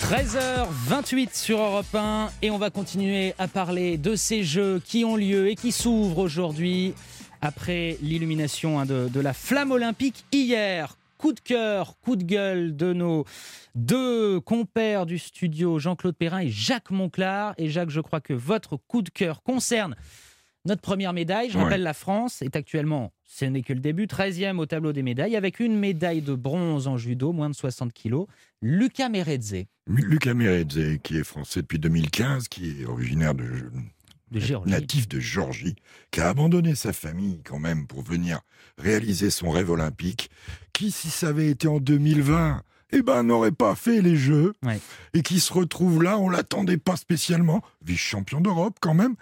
[0.00, 5.16] 13h28 sur Europe 1 et on va continuer à parler de ces jeux qui ont
[5.16, 6.94] lieu et qui s'ouvrent aujourd'hui
[7.42, 10.96] après l'illumination hein, de, de, la flamme olympique hier.
[11.18, 13.26] Coup de cœur, coup de gueule de nos
[13.74, 17.52] deux compères du studio, Jean-Claude Perrin et Jacques Monclar.
[17.58, 19.94] Et Jacques, je crois que votre coup de cœur concerne
[20.66, 21.50] notre première médaille.
[21.50, 25.02] Je rappelle, la France est actuellement ce n'est que le début, 13e au tableau des
[25.02, 28.26] médailles, avec une médaille de bronze en judo, moins de 60 kilos,
[28.62, 29.64] Lucas Meredze.
[29.88, 33.44] Lucas Meredze, qui est français depuis 2015, qui est originaire de,
[34.64, 35.76] natif de Géorgie,
[36.10, 38.40] qui a abandonné sa famille quand même pour venir
[38.78, 40.30] réaliser son rêve olympique,
[40.72, 44.54] qui, si ça avait été en 2020, eh ben, n'aurait pas fait les Jeux,
[45.12, 49.16] et qui se retrouve là, on l'attendait pas spécialement, vice-champion d'Europe quand même,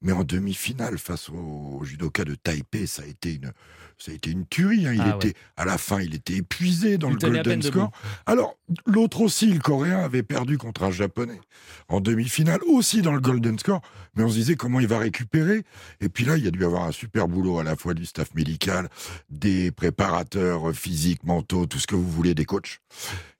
[0.00, 3.52] mais en demi-finale, face au, judoka de Taipei, ça a été une,
[3.98, 4.86] ça a été une tuerie.
[4.86, 4.92] Hein.
[4.94, 7.90] Il ah était, À la fin, il était épuisé dans le Golden Score.
[8.26, 8.56] Alors,
[8.86, 11.40] l'autre aussi, le Coréen, avait perdu contre un Japonais
[11.88, 13.80] en demi-finale, aussi dans le Golden Score.
[14.14, 15.64] Mais on se disait comment il va récupérer.
[16.00, 18.06] Et puis là, il y a dû avoir un super boulot à la fois du
[18.06, 18.88] staff médical,
[19.30, 22.80] des préparateurs physiques, mentaux, tout ce que vous voulez, des coachs.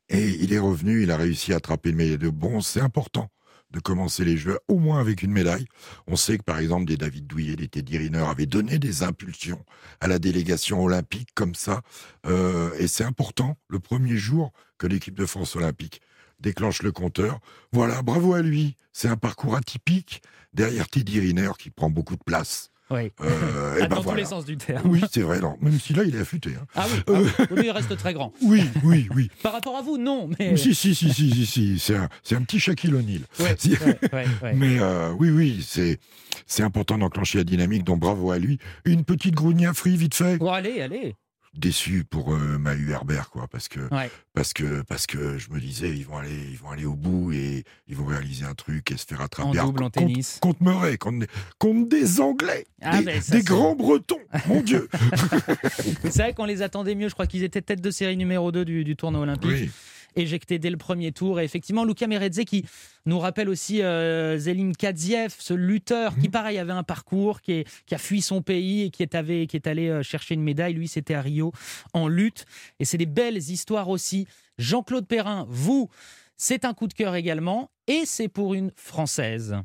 [0.09, 2.67] Et il est revenu, il a réussi à attraper le médaille de bronze.
[2.67, 3.31] C'est important
[3.71, 5.67] de commencer les Jeux au moins avec une médaille.
[6.07, 9.65] On sait que par exemple des David Douillet, des Teddy Riner avaient donné des impulsions
[10.01, 11.83] à la délégation olympique comme ça.
[12.27, 16.01] Euh, et c'est important le premier jour que l'équipe de France olympique
[16.41, 17.41] déclenche le compteur.
[17.73, 18.77] Voilà, bravo à lui.
[18.93, 22.71] C'est un parcours atypique derrière Teddy Riner qui prend beaucoup de place.
[22.91, 23.13] Oui.
[23.21, 24.21] Euh, et Ah, ben dans tous voilà.
[24.21, 24.89] les sens du terme.
[24.91, 25.41] Oui, c'est vrai.
[25.41, 25.57] Non.
[25.61, 26.51] Même si là, il est affûté.
[26.59, 26.65] hein.
[26.75, 27.47] Ah oui, ah oui.
[27.51, 28.33] Oui, il reste très grand.
[28.43, 29.31] Oui, oui, oui.
[29.43, 30.57] Par rapport à vous, non, mais.
[30.57, 31.79] Si, si, si, si, si, si.
[31.79, 33.21] C'est un, un petit Shaquille O'Neal.
[33.41, 34.53] Ouais, Si- ouais, ouais, ouais.
[34.55, 35.99] Mais euh, oui, oui, c'est,
[36.47, 38.59] c'est important d'enclencher la dynamique, donc bravo à lui.
[38.85, 40.39] Une petite grougne free, vite fait.
[40.39, 41.15] Bon, allez, allez.
[41.55, 44.11] Déçu pour euh, Mahu Herbert, quoi, parce que, Ouais.
[44.35, 47.33] parce que, parce que je me disais, ils vont aller, ils vont aller au bout
[47.33, 49.49] et ils vont réaliser un truc et se faire attraper.
[49.49, 50.39] En Alors, double, en contre- tennis.
[50.41, 51.27] Contre Murray, contre,
[51.59, 54.89] contre des Anglais, Ah, des, ben, des grands Bretons, mon Dieu.
[56.05, 57.09] C'est vrai qu'on les attendait mieux.
[57.09, 59.51] Je crois qu'ils étaient tête de série numéro 2 du, du tournoi olympique.
[59.51, 59.71] Oui.
[60.19, 61.41] Éjectés dès le premier tour.
[61.41, 62.65] Et effectivement, Luca Meredze qui
[63.07, 66.23] nous rappelle aussi euh, Zelim Kadziev, ce lutteur Mhm.
[66.23, 69.15] qui, pareil, avait un parcours, qui, est- qui a fui son pays et qui est,
[69.15, 70.75] avait- qui est allé euh, chercher une médaille.
[70.75, 71.53] Lui, c'était à Rio
[71.93, 72.45] en lutte.
[72.81, 74.27] Et c'est des belles histoires aussi.
[74.59, 75.89] Jean-Claude Perrin, vous,
[76.37, 77.71] c'est un coup de cœur également.
[77.87, 79.57] Et c'est pour une Française.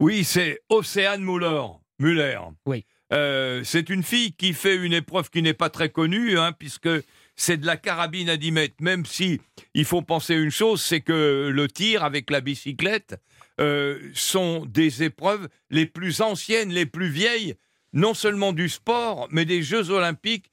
[0.00, 1.62] Oui, c'est Océane Muller.
[1.98, 2.38] Muller.
[2.66, 2.84] Oui.
[3.12, 6.88] Euh, c'est une fille qui fait une épreuve qui n'est pas très connue, hein, puisque
[7.36, 8.74] c'est de la carabine à 10 mètres.
[8.80, 9.40] Même si
[9.74, 13.16] il faut penser une chose, c'est que le tir avec la bicyclette
[13.60, 17.54] euh, sont des épreuves les plus anciennes, les plus vieilles,
[17.92, 20.50] non seulement du sport, mais des Jeux Olympiques.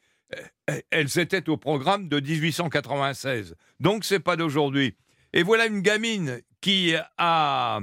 [0.69, 3.55] Euh, Elles étaient au programme de 1896.
[3.79, 4.95] Donc c'est pas d'aujourd'hui.
[5.33, 7.81] Et voilà une gamine qui a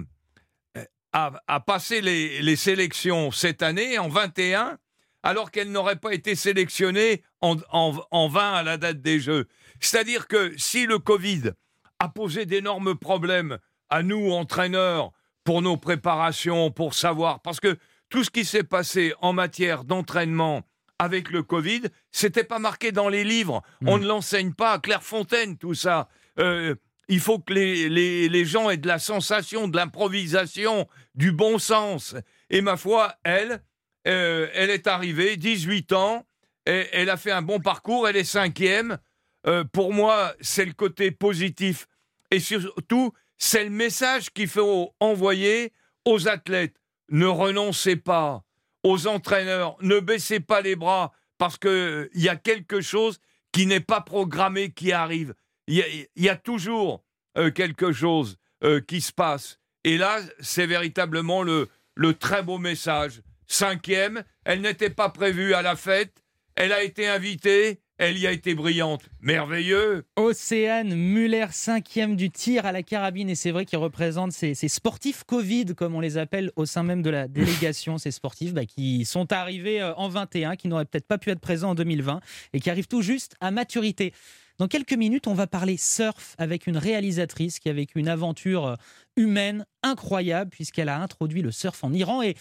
[1.13, 4.79] a, a passé les, les sélections cette année, en 21,
[5.23, 9.47] alors qu'elle n'aurait pas été sélectionnée en, en, en 20 à la date des Jeux.
[9.81, 11.53] C'est-à-dire que si le Covid
[11.99, 13.59] a posé d'énormes problèmes
[13.91, 15.13] à nous, entraîneurs,
[15.45, 17.79] pour nos préparations, pour savoir, parce que
[18.11, 20.63] tout ce qui s'est passé en matière d'entraînement
[20.99, 23.63] avec le Covid, c'était pas marqué dans les livres.
[23.87, 26.09] On ne l'enseigne pas à Clairefontaine, tout ça.
[26.39, 26.75] Euh,
[27.09, 31.59] il faut que les, les, les gens aient de la sensation, de l'improvisation, du bon
[31.59, 32.15] sens.
[32.51, 33.63] Et ma foi, elle,
[34.07, 36.27] euh, elle est arrivée, 18 ans,
[36.69, 38.99] elle a fait un bon parcours, elle est cinquième.
[39.47, 41.87] Euh, pour moi, c'est le côté positif.
[42.31, 45.73] Et surtout, c'est le message qu'il faut envoyer
[46.05, 46.77] aux athlètes.
[47.09, 48.45] Ne renoncez pas
[48.83, 53.19] aux entraîneurs, ne baissez pas les bras, parce qu'il y a quelque chose
[53.53, 55.35] qui n'est pas programmé qui arrive.
[55.67, 57.05] Il y a, toujours
[57.37, 59.59] euh, quelque chose euh, qui se passe.
[59.85, 63.23] Et là, c'est véritablement le, le très beau message.
[63.47, 66.23] Cinquième, elle n'était pas prévue à la fête,
[66.59, 69.09] elle a été invitée, elle y a été brillante.
[69.21, 70.05] Merveilleux.
[70.17, 73.31] Océane Muller, cinquième du tir à la carabine.
[73.31, 76.83] Et c'est vrai qu'il représente ces, ces sportifs Covid, comme on les appelle au sein
[76.83, 77.97] même de la délégation.
[77.97, 81.39] Ces sportifs bah, qui sont arrivés euh, en 21, qui n'auraient peut-être pas pu être
[81.39, 82.21] présents en 2020
[82.55, 84.13] et qui arrivent tout juste à maturité.
[84.59, 88.67] Dans quelques minutes, on va parler surf avec une réalisatrice qui a vécu une aventure
[88.67, 88.75] euh,
[89.15, 92.21] humaine incroyable puisqu'elle a introduit le surf en Iran.
[92.21, 92.35] Et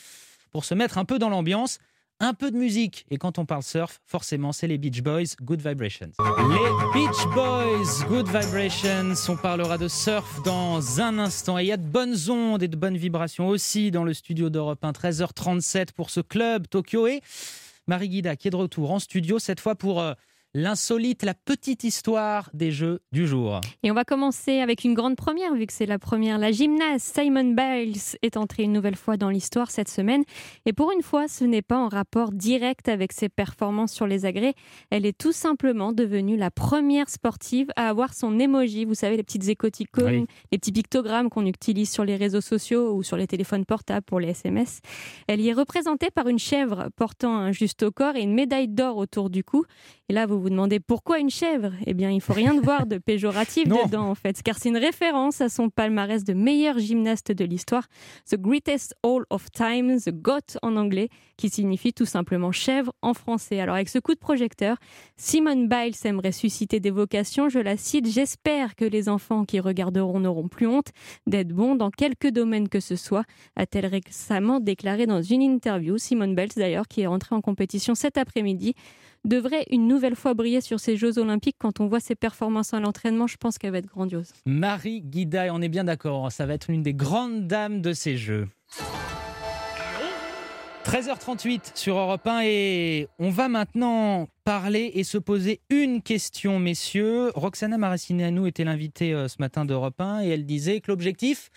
[0.52, 1.78] pour se mettre un peu dans l'ambiance,
[2.20, 3.06] un peu de musique.
[3.12, 6.12] Et quand on parle surf, forcément, c'est les Beach Boys, Good Vibrations.
[6.20, 9.14] Les Beach Boys, Good Vibrations.
[9.30, 11.60] On parlera de surf dans un instant.
[11.60, 14.50] Et il y a de bonnes ondes et de bonnes vibrations aussi dans le studio
[14.50, 17.08] d'Europe 1, 13h37 pour ce club Tokyo.
[17.08, 17.22] Et
[17.88, 20.14] Marie Guida qui est de retour en studio, cette fois pour euh,
[20.54, 23.62] l'insolite, la petite histoire des jeux du jour.
[23.84, 26.38] Et on va commencer avec une grande première, vu que c'est la première.
[26.38, 30.24] La gymnaste Simon Biles est entrée une nouvelle fois dans l'histoire cette semaine.
[30.66, 34.26] Et pour une fois, ce n'est pas en rapport direct avec ses performances sur les
[34.26, 34.54] agrès.
[34.90, 38.86] Elle est tout simplement devenue la première sportive à avoir son emoji.
[38.86, 40.26] Vous savez, les petites écoticônes, Oui.
[40.52, 44.20] les petits pictogrammes qu'on utilise sur les réseaux sociaux ou sur les téléphones portables pour
[44.20, 44.80] les SMS.
[45.28, 48.68] Elle y est représentée par une chèvre portant un juste au corps et une médaille
[48.68, 49.64] d'or autour du cou.
[50.10, 51.72] Et là, vous vous demandez pourquoi une chèvre?
[51.86, 54.78] Eh bien, il faut rien de voir de péjoratif dedans, en fait, car c'est une
[54.78, 57.88] référence à son palmarès de meilleure gymnaste de l'histoire,
[58.30, 63.14] The Greatest All of Time, The GOAT en anglais, qui signifie tout simplement chèvre en
[63.14, 63.60] français.
[63.60, 64.78] Alors, avec ce coup de projecteur,
[65.16, 67.50] Simone Biles aimerait susciter des vocations.
[67.50, 70.90] Je la cite J'espère que les enfants qui regarderont n'auront plus honte
[71.28, 73.24] d'être bons dans quelque domaine que ce soit,
[73.56, 75.98] a-t-elle récemment déclaré dans une interview.
[75.98, 78.74] Simone Biles, d'ailleurs, qui est rentrée en compétition cet après-midi,
[79.28, 81.58] devrait une nouvelle fois briller sur ces Jeux Olympiques.
[81.60, 84.32] Quand on voit ses performances à l'entraînement, je pense qu'elle va être grandiose.
[84.46, 87.94] Marie Guida, et on est bien d'accord, ça va être l'une des grandes dames de
[87.94, 88.48] ces jeux.
[90.88, 97.32] 13h38 sur Europe 1 et on va maintenant parler et se poser une question, messieurs.
[97.36, 101.50] Roxana Maracineanu était l'invitée euh, ce matin d'Europe 1 et elle disait que l'objectif,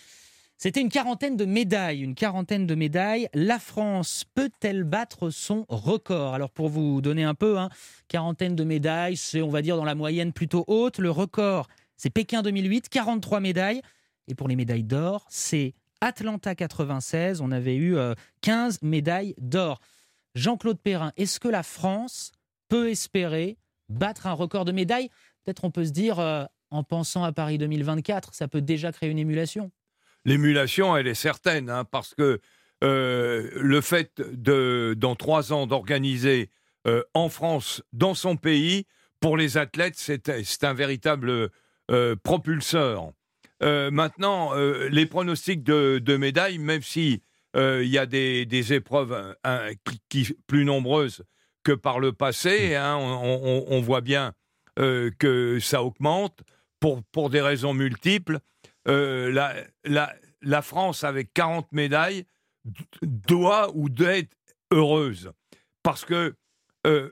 [0.62, 3.30] C'était une quarantaine de médailles, une quarantaine de médailles.
[3.32, 6.34] La France peut-elle battre son record?
[6.34, 7.70] Alors pour vous donner un peu, hein,
[8.08, 10.98] quarantaine de médailles, c'est on va dire dans la moyenne plutôt haute.
[10.98, 13.80] Le record, c'est Pékin 2008, 43 médailles.
[14.28, 17.96] Et pour les médailles d'or, c'est Atlanta 96, on avait eu
[18.42, 19.80] 15 euh, médailles d'or.
[20.34, 22.32] Jean-Claude Perrin, est-ce que la France
[22.68, 23.56] peut espérer
[23.88, 25.08] battre un record de médailles?
[25.42, 29.08] Peut-être on peut se dire, euh, en pensant à Paris 2024, ça peut déjà créer
[29.08, 29.70] une émulation
[30.24, 32.40] l'émulation, elle est certaine, hein, parce que
[32.82, 36.50] euh, le fait de, dans trois ans d'organiser
[36.86, 38.86] euh, en France, dans son pays,
[39.20, 41.50] pour les athlètes, c'est un véritable
[41.90, 43.12] euh, propulseur.
[43.60, 47.22] maintenant, les pronostics de, médailles, même si
[47.54, 49.36] il y a des, épreuves
[50.08, 51.22] qui, plus nombreuses
[51.62, 52.74] que par le passé, mmh.
[52.76, 54.32] hein, on, voit bien
[54.76, 56.40] que ça augmente
[56.78, 58.40] pour, pour des raisons multiples.
[58.88, 62.24] Euh, la, la, la, France, avec 40 médailles,
[63.02, 64.34] doit ou doit être
[64.70, 65.32] heureuse.
[65.82, 66.34] Parce que
[66.86, 67.10] euh,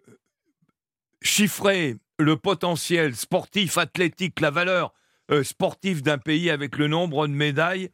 [1.23, 4.95] chiffrer le potentiel sportif, athlétique, la valeur
[5.31, 7.91] euh, sportive d'un pays avec le nombre de médailles,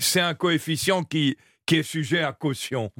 [0.00, 2.90] c'est un coefficient qui, qui est sujet à caution.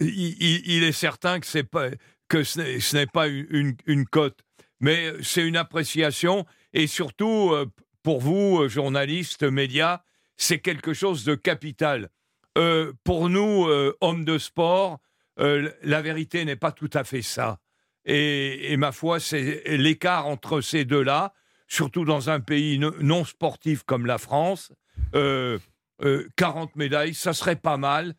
[0.00, 1.90] il, est certain que, pas,
[2.28, 4.40] que ce n'est pas une, une cote,
[4.80, 7.66] mais c'est une appréciation et surtout, euh,
[8.02, 10.02] pour vous, euh, journalistes, médias,
[10.36, 12.10] c'est quelque chose de capital.
[12.58, 13.66] Euh, pour nous,
[14.00, 14.98] hommes de sport,
[15.36, 17.58] la vérité n'est pas tout à fait ça.
[18.04, 21.32] Et, ma foi, c'est l'écart entre ces deux-là,
[21.66, 24.72] surtout dans un pays non sportif comme la France.
[25.12, 28.14] 40 médailles, ça serait pas mal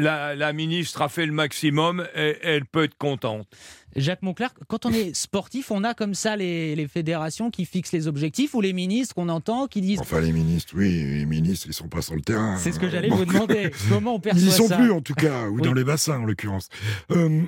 [0.00, 3.46] la, ministre a fait le maximum et elle peut être contente.
[3.96, 8.06] Jacques Monclerc, quand on est sportif, on a comme ça les, fédérations qui fixent les
[8.06, 10.00] objectifs ou les ministres qu'on entend qui disent.
[10.00, 12.56] Enfin, les ministres, oui, les ministres, ils sont pas sur le terrain.
[12.56, 13.70] C'est ce que j'allais vous demander.
[13.88, 16.20] Comment on perçoit Ils y sont ça plus, en tout cas, ou dans les bassins,
[16.20, 16.68] en l'occurrence.
[17.10, 17.42] Euh,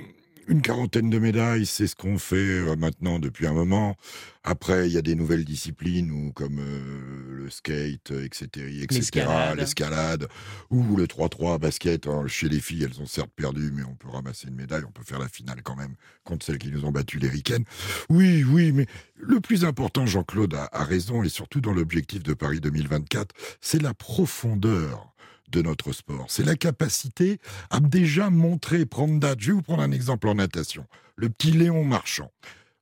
[0.47, 3.95] une quarantaine de médailles, c'est ce qu'on fait euh, maintenant depuis un moment.
[4.43, 8.47] Après, il y a des nouvelles disciplines ou comme euh, le skate, etc.,
[8.81, 10.27] etc., l'escalade,
[10.69, 12.07] ou le 3-3 basket.
[12.07, 12.27] Hein.
[12.27, 15.03] Chez les filles, elles ont certes perdu, mais on peut ramasser une médaille, on peut
[15.03, 17.65] faire la finale quand même contre celles qui nous ont battu les Ricaines.
[18.09, 22.33] Oui, oui, mais le plus important, Jean-Claude a, a raison, et surtout dans l'objectif de
[22.33, 25.12] Paris 2024, c'est la profondeur
[25.49, 26.25] de notre sport.
[26.29, 29.39] C'est la capacité à déjà montrer, prendre date.
[29.39, 30.85] Je vais vous prendre un exemple en natation.
[31.15, 32.31] Le petit Léon Marchand.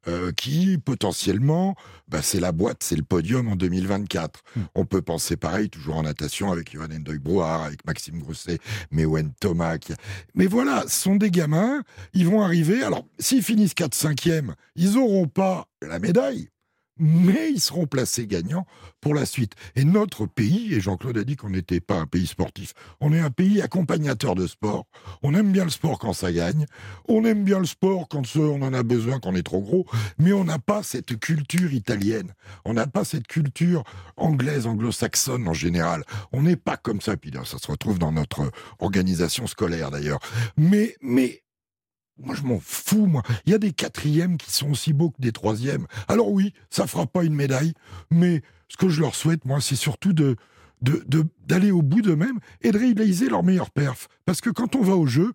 [0.07, 1.75] Euh, qui potentiellement,
[2.07, 4.41] bah, c'est la boîte, c'est le podium en 2024.
[4.55, 4.61] Hmm.
[4.73, 8.57] On peut penser pareil, toujours en natation, avec Johan Endoy-Brouard, avec Maxime Grousset,
[8.89, 9.77] Mewen Thomas.
[10.33, 11.83] Mais voilà, ce sont des gamins,
[12.15, 12.81] ils vont arriver.
[12.81, 16.49] Alors, s'ils finissent 4-5e, ils n'auront pas la médaille,
[17.01, 18.67] mais ils seront placés gagnants
[19.01, 19.53] pour la suite.
[19.75, 23.19] Et notre pays, et Jean-Claude a dit qu'on n'était pas un pays sportif, on est
[23.19, 24.85] un pays accompagnateur de sport.
[25.23, 26.67] On aime bien le sport quand ça gagne,
[27.07, 29.87] on aime bien le sport quand on en a besoin, quand on est trop gros,
[30.19, 32.33] mais on n'a pas cette culture italienne,
[32.65, 33.83] on n'a pas cette culture
[34.15, 36.03] anglaise, anglo-saxonne en général.
[36.31, 40.19] On n'est pas comme ça, puis ça se retrouve dans notre organisation scolaire d'ailleurs.
[40.55, 41.41] Mais, mais
[42.23, 43.23] moi, je m'en fous, moi.
[43.45, 45.87] Il y a des quatrièmes qui sont aussi beaux que des troisièmes.
[46.07, 47.73] Alors oui, ça fera pas une médaille,
[48.09, 50.35] mais ce que je leur souhaite, moi, c'est surtout de
[50.81, 54.07] d'aller au bout d'eux-mêmes et de réaliser leur meilleur perf.
[54.25, 55.31] Parce que quand on va au jeu,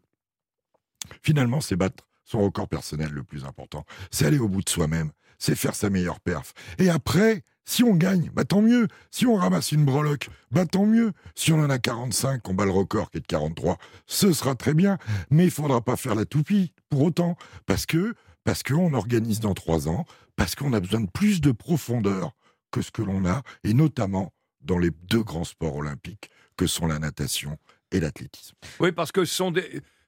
[1.23, 3.85] finalement, c'est battre son record personnel le plus important.
[4.11, 5.13] C'est aller au bout de soi-même.
[5.39, 6.53] C'est faire sa meilleure perf.
[6.79, 8.89] Et après, si on gagne, bah tant mieux.
[9.11, 11.13] Si on ramasse une breloque, bah tant mieux.
[11.35, 13.77] Si on en a 45, on bat le record qui est de 43,
[14.07, 14.99] ce sera très bien.
[15.31, 17.37] Mais il faudra pas faire la toupie pour autant.
[17.67, 21.51] Parce que, parce qu'on organise dans trois ans, parce qu'on a besoin de plus de
[21.51, 22.33] profondeur
[22.71, 26.87] que ce que l'on a, et notamment dans les deux grands sports olympiques que sont
[26.87, 27.59] la natation
[27.91, 28.55] et l'athlétisme.
[28.81, 29.35] Oui, parce que ce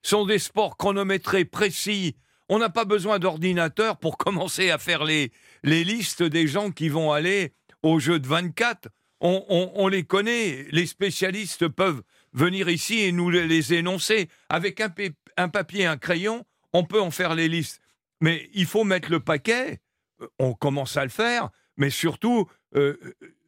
[0.03, 2.17] sont des sports chronométrés précis
[2.49, 5.33] on n'a pas besoin d'ordinateur pour commencer à faire les,
[5.65, 8.89] les listes des gens qui vont aller au jeu de 24.
[9.21, 14.29] On, les connaît, les spécialistes peuvent venir ici et nous les énoncer.
[14.49, 14.93] Avec un,
[15.37, 17.81] un papier, un crayon, on peut en faire les listes.
[18.21, 19.81] Mais il faut mettre le paquet,
[20.21, 22.97] euh, on commence à le faire, mais surtout euh,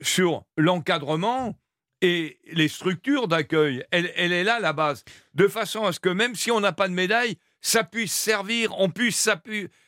[0.00, 1.58] sur l'encadrement
[2.00, 3.84] et les structures d'accueil.
[3.90, 5.04] Elle, elle, est là, la base.
[5.34, 8.72] De façon à ce que même si on n'a pas de médaille, ça puisse servir,
[8.78, 9.28] on puisse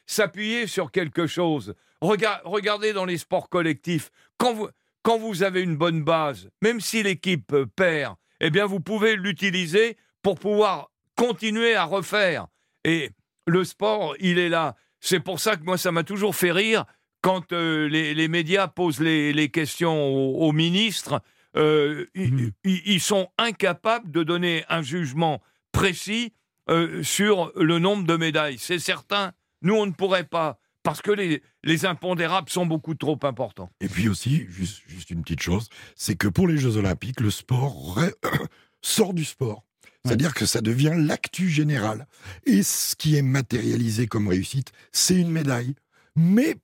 [0.07, 1.75] s'appuyer sur quelque chose.
[2.01, 4.68] regardez dans les sports collectifs, quand vous,
[5.03, 9.97] quand vous avez une bonne base, même si l'équipe perd, eh bien vous pouvez l'utiliser
[10.23, 12.47] pour pouvoir continuer à refaire.
[12.85, 13.11] Et
[13.47, 14.77] le sport, il est là.
[15.01, 16.85] C'est pour ça que moi, ça m'a toujours fait rire
[17.23, 21.23] quand euh, les, médias posent les, questions aux, ministres,
[21.57, 22.49] euh, mmh.
[22.64, 26.33] ils, sont incapables de donner un jugement précis
[26.71, 28.59] euh, sur le nombre de médailles.
[28.59, 29.33] C'est certain,
[29.63, 33.71] nous, on ne pourrait pas, parce que les, les impondérables sont beaucoup trop importants.
[33.81, 37.31] Et puis aussi, juste, juste une petite chose, c'est que pour les Jeux Olympiques, le
[37.31, 37.99] sport
[38.83, 39.65] sort du sport.
[40.05, 42.09] C'est-à-dire que ça devient l'actu général.
[42.45, 45.75] Et ce qui est matérialisé comme réussite, c'est une médaille.
[46.17, 46.57] Mais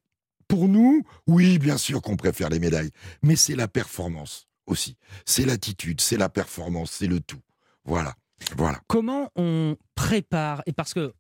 [0.48, 2.90] pour nous, oui, bien sûr qu'on préfère les médailles,
[3.22, 4.96] mais c'est la performance aussi.
[5.24, 7.40] C'est l'attitude, c'est la performance, c'est le tout.
[7.84, 8.14] Voilà.
[8.56, 8.80] Voilà.
[8.86, 11.12] Comment on prépare et parce que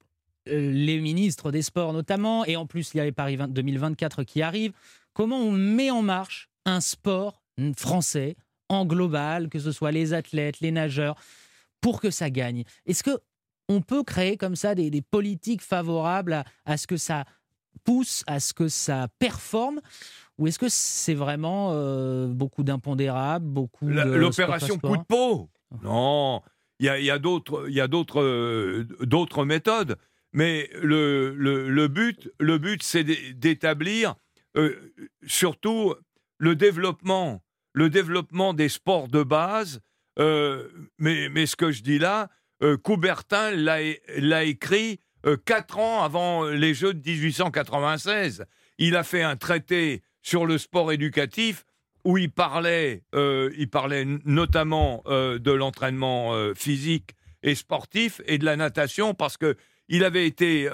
[0.48, 4.24] euh, les ministres des Sports notamment, et en plus il y a les Paris 2024
[4.24, 4.72] qui arrivent,
[5.12, 7.42] comment on met en marche un sport
[7.76, 8.36] français
[8.68, 11.16] en global, que ce soit les athlètes, les nageurs,
[11.80, 12.64] pour que ça gagne?
[12.86, 13.18] Est-ce que
[13.68, 17.24] on peut créer comme ça des, politiques favorables à, ce que ça
[17.84, 19.80] pousse à ce que ça performe?
[20.38, 25.50] Ou est-ce que c'est vraiment euh, beaucoup d'impondérables, beaucoup L'opération coup de peau?
[25.82, 26.40] Non,
[26.78, 29.96] il y a, d'autres euh, méthodes,
[30.32, 34.14] mais le, but, le but c'est d'établir
[34.56, 34.92] euh,
[35.26, 35.94] surtout
[36.38, 39.80] le développement, le développement des sports de base.
[40.18, 42.28] mais, mais ce que je dis là,
[42.82, 48.44] Coubertin l'a écrit euh, quatre ans avant les Jeux de 1896.
[48.78, 51.64] Il a fait un traité sur le sport éducatif
[52.08, 57.10] où il parlait, euh, il parlait notamment euh, de l'entraînement physique
[57.42, 59.56] et sportif et de la natation parce que
[59.90, 60.68] il avait été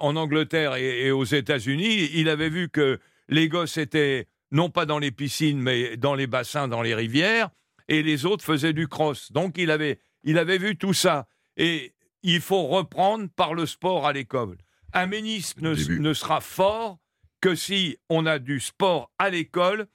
[0.00, 4.98] en Angleterre et, aux États-Unis, il avait vu que les gosses étaient non pas dans
[4.98, 7.50] les piscines mais dans les bassins, dans les rivières,
[7.88, 9.30] et les autres faisaient du cross.
[9.30, 11.28] Donc il avait, il avait vu tout ça.
[11.56, 14.58] Et il faut reprendre par le sport à l'école.
[14.92, 16.98] Un ministre ne, sera fort
[17.40, 19.86] que si on a du sport à l'école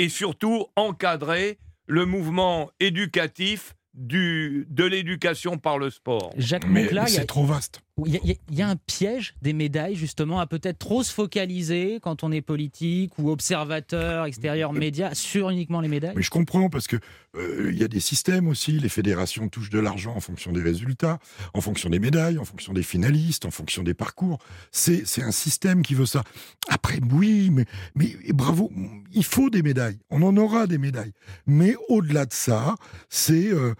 [0.00, 6.32] et surtout encadrer le mouvement éducatif du, de l'éducation par le sport.
[6.38, 7.82] Jacques mais, c'est trop vaste.
[8.06, 12.32] Il y, a un piège des médailles, justement, à peut-être trop se focaliser quand on
[12.32, 16.14] est politique ou observateur extérieur média sur uniquement les médailles?
[16.16, 16.96] Mais je comprends, parce que
[17.36, 18.72] euh, il y a des systèmes aussi.
[18.72, 21.18] Les fédérations touchent de l'argent en fonction des résultats,
[21.54, 24.38] en fonction des médailles, en fonction des finalistes, en fonction des parcours.
[24.72, 26.24] C'est un système qui veut ça.
[26.68, 28.70] Après, oui, mais, mais bravo,
[29.12, 29.98] il faut des médailles.
[30.10, 31.12] On en aura des médailles.
[31.46, 32.74] Mais au-delà de ça,
[33.08, 33.74] c'est euh,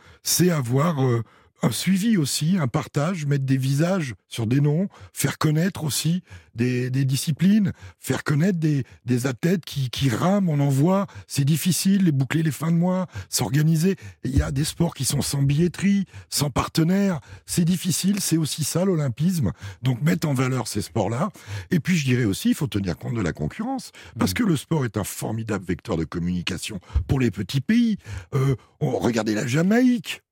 [0.51, 1.05] avoir.
[1.05, 1.23] Euh,
[1.63, 6.23] un suivi aussi, un partage, mettre des visages sur des noms, faire connaître aussi
[6.55, 12.43] des, disciplines, faire connaître des, athlètes qui, rament, on en voit, c'est difficile, les boucler
[12.43, 13.97] les fins de mois, s'organiser.
[14.25, 18.65] Il y a des sports qui sont sans billetterie, sans partenaire, c'est difficile, c'est aussi
[18.65, 19.53] ça l'olympisme.
[19.83, 21.31] Donc mettre en valeur ces sports-là.
[21.71, 24.35] Et puis je dirais aussi, il faut tenir compte de la concurrence, parce mmh.
[24.35, 27.99] que le sport est un formidable vecteur de communication pour les petits pays.
[28.35, 30.23] Euh, regardez la Jamaïque,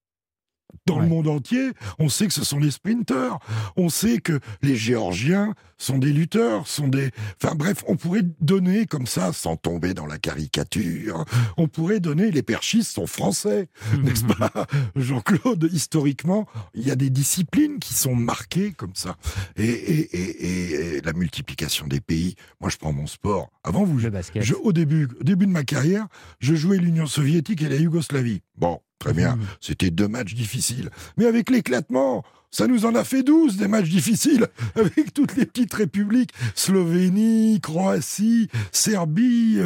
[0.86, 3.38] dans le monde entier, on sait que ce sont les sprinteurs.
[3.76, 7.10] On sait que les Géorgiens sont des lutteurs, sont des.
[7.42, 11.24] Enfin bref, on pourrait donner comme ça, sans tomber dans la caricature,
[11.56, 13.68] on pourrait donner les perchistes sont français,
[14.02, 14.66] n'est-ce pas,
[14.96, 19.16] Jean-Claude Historiquement, il y a des disciplines qui sont marquées comme ça.
[19.56, 22.34] Et, la multiplication des pays.
[22.60, 23.50] Moi, je prends mon sport.
[23.62, 26.06] Avant vous, je, au début, au début de ma carrière,
[26.40, 28.42] je jouais l'Union soviétique et la Yougoslavie.
[28.56, 29.36] Bon, Très bien.
[29.36, 29.46] Mmh.
[29.60, 30.90] C'était deux matchs difficiles.
[31.16, 35.46] Mais avec l'éclatement, ça nous en a fait douze des matchs difficiles avec toutes les
[35.46, 39.58] petites républiques, Slovénie, Croatie, Serbie,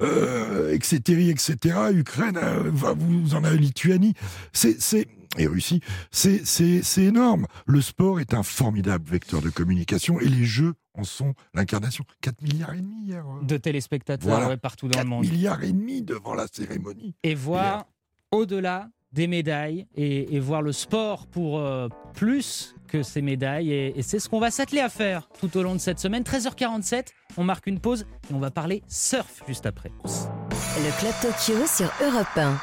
[0.00, 4.14] euh, etc., euh, etc., Ukraine, euh, vous en avez Lituanie.
[4.52, 5.80] C'est, et Russie,
[6.10, 7.46] c'est, c'est, énorme.
[7.66, 12.04] Le sport est un formidable vecteur de communication et les jeux en sont l'incarnation.
[12.22, 13.24] 4 milliards et demi hier.
[13.42, 15.24] De téléspectateurs partout dans le monde.
[15.24, 17.14] 4 milliards et demi devant la cérémonie.
[17.22, 17.84] Et voir
[18.32, 23.72] au-delà des médailles et, voir le sport pour euh, plus que ces médailles.
[23.72, 26.22] Et, c'est ce qu'on va s'atteler à faire tout au long de cette semaine.
[26.22, 27.06] 13h47,
[27.36, 29.90] on marque une pause et on va parler surf juste après.
[30.04, 32.58] Le Club Tokyo sur Europe 1.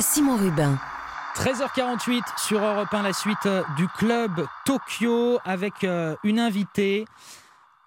[0.00, 0.78] Simon Rubin.
[1.36, 7.04] 13h48 sur Europe 1, la suite euh, du Club Tokyo avec euh, une invitée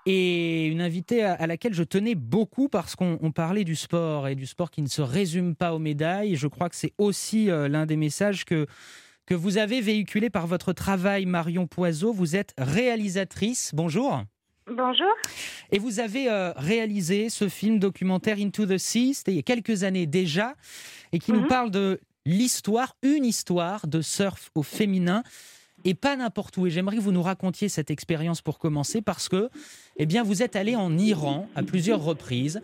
[0.06, 4.46] et une invitée à, laquelle je tenais beaucoup parce qu'on parlait du sport et du
[4.46, 6.36] sport qui ne se résume pas aux médailles.
[6.36, 8.66] Je crois que c'est aussi euh, l'un des messages que,
[9.26, 12.14] que vous avez véhiculé par votre travail, Marion Poiseau.
[12.14, 13.72] Vous êtes réalisatrice.
[13.74, 14.24] Bonjour.
[14.68, 15.12] Bonjour.
[15.72, 19.44] Et vous avez euh, réalisé ce film documentaire Into the Sea, c'était il y a
[19.44, 20.56] quelques années déjà,
[21.12, 21.48] et qui nous mhm.
[21.48, 25.24] parle de l'histoire, une histoire de surf au féminin.
[25.86, 26.68] Et pas n'importe où.
[26.68, 29.50] Et j'aimerais que vous nous racontiez cette expérience pour commencer, parce que
[29.98, 32.62] eh bien, vous êtes allé en Iran à plusieurs reprises,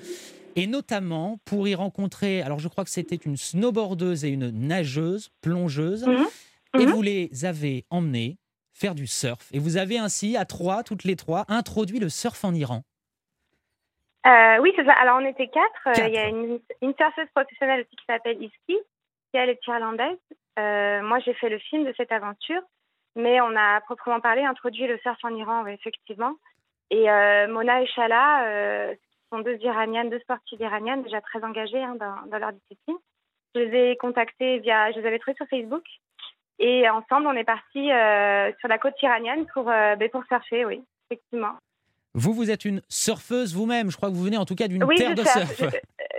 [0.55, 5.30] et notamment pour y rencontrer, alors je crois que c'était une snowboardeuse et une nageuse,
[5.41, 6.26] plongeuse, Mhm.
[6.80, 6.91] et Mhm.
[6.91, 8.38] vous les avez emmenés
[8.74, 9.49] faire du surf.
[9.53, 12.84] Et vous avez ainsi, à trois, toutes les trois, introduit le surf en Iran.
[14.26, 14.93] Euh, oui, c'est ça.
[14.93, 15.88] Alors, on était quatre.
[15.88, 16.07] Euh, Quatre.
[16.09, 18.76] Il y a une, une surfeuse professionnelle aussi qui s'appelle Iski,
[19.32, 20.18] qui elle est irlandaise.
[20.59, 22.61] Euh, moi, j'ai fait le film de cette aventure,
[23.18, 26.34] mais on a à proprement parlé introduit le surf en Iran, oui, effectivement.
[26.89, 28.95] Et euh, Mona et Shala euh,
[29.32, 32.95] sont deux Iraniennes, deux sportives iraniennes, déjà très engagées hein, dans, dans leur discipline.
[33.55, 35.84] Je les ai contactées via, je les avais trouvées sur Facebook.
[36.59, 40.63] Et ensemble, on est partis euh, sur la côte iranienne pour, euh, ben, pour surfer,
[40.65, 41.53] oui, effectivement.
[42.13, 43.91] Vous, vous êtes une surfeuse vous-même.
[43.91, 45.61] Je crois que vous venez en tout cas d'une Oui, terre de surf.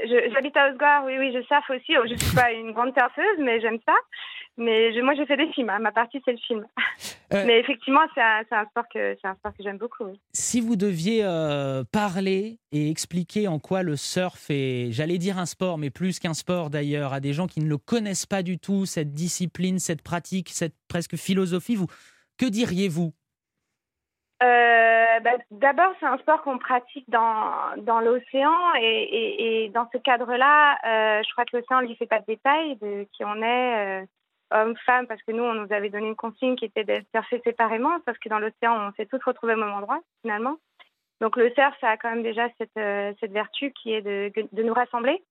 [0.05, 1.97] Je- J'habite à Osgore, oui, oui, je surfe aussi.
[1.99, 3.95] Oh, Je ne suis pas une grande surfeuse, mais j'aime ça.
[4.59, 5.71] Mais je- moi, je fais des films.
[5.71, 5.79] hein.
[5.79, 6.67] Ma partie, c'est le film.
[7.35, 9.15] Euh, Mais effectivement, c'est un, sport que,
[9.61, 10.05] j'aime beaucoup.
[10.05, 10.19] oui.
[10.33, 15.45] Si vous deviez euh, parler et expliquer en quoi le surf est, j'allais dire un
[15.45, 18.59] sport, mais plus qu'un sport d'ailleurs, à des gens qui ne le connaissent pas du
[18.59, 21.87] tout, cette discipline, cette pratique, cette presque philosophie, vous,
[22.39, 23.13] que diriez-vous?
[24.43, 29.87] Euh, bah, D'abord, c'est un sport qu'on pratique dans, dans l'océan et, et, et dans
[29.93, 30.79] ce cadre-là,
[31.23, 34.07] je crois que l'océan lui fait pas de détails de qui on est,
[34.51, 37.41] homme, femme, parce que nous, on nous avait donné une consigne qui était de surfer
[37.45, 40.57] séparément, sauf que dans l'océan, on s'est tous retrouvés au même endroit, finalement.
[41.21, 44.33] Donc le surf, ça a quand même déjà cette, euh, cette vertu qui est de,
[44.53, 45.23] de nous rassembler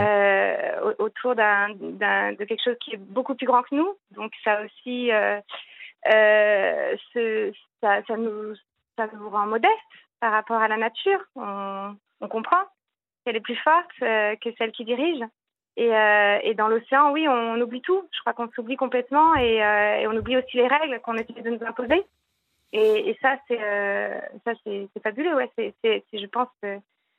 [0.00, 3.96] euh, au- autour de quelque chose qui est beaucoup plus grand que nous.
[4.10, 8.54] Donc ça aussi, euh, ce- ça, ça nous,
[8.96, 9.72] ça nous rend modeste
[10.20, 11.20] par rapport à la nature.
[11.36, 12.62] On, on comprend
[13.24, 15.22] qu'elle est plus forte que celle qui dirige.
[15.76, 18.02] Et, euh, et dans l'océan, oui, on, oublie tout.
[18.12, 21.40] Je crois qu'on s'oublie complètement et, euh, et on oublie aussi les règles qu'on essaie
[21.40, 22.04] de nous imposer.
[22.72, 25.34] Et, et ça, c'est euh, ça, c'est fabuleux.
[25.34, 25.50] Ouais.
[25.56, 26.48] C'est, je pense,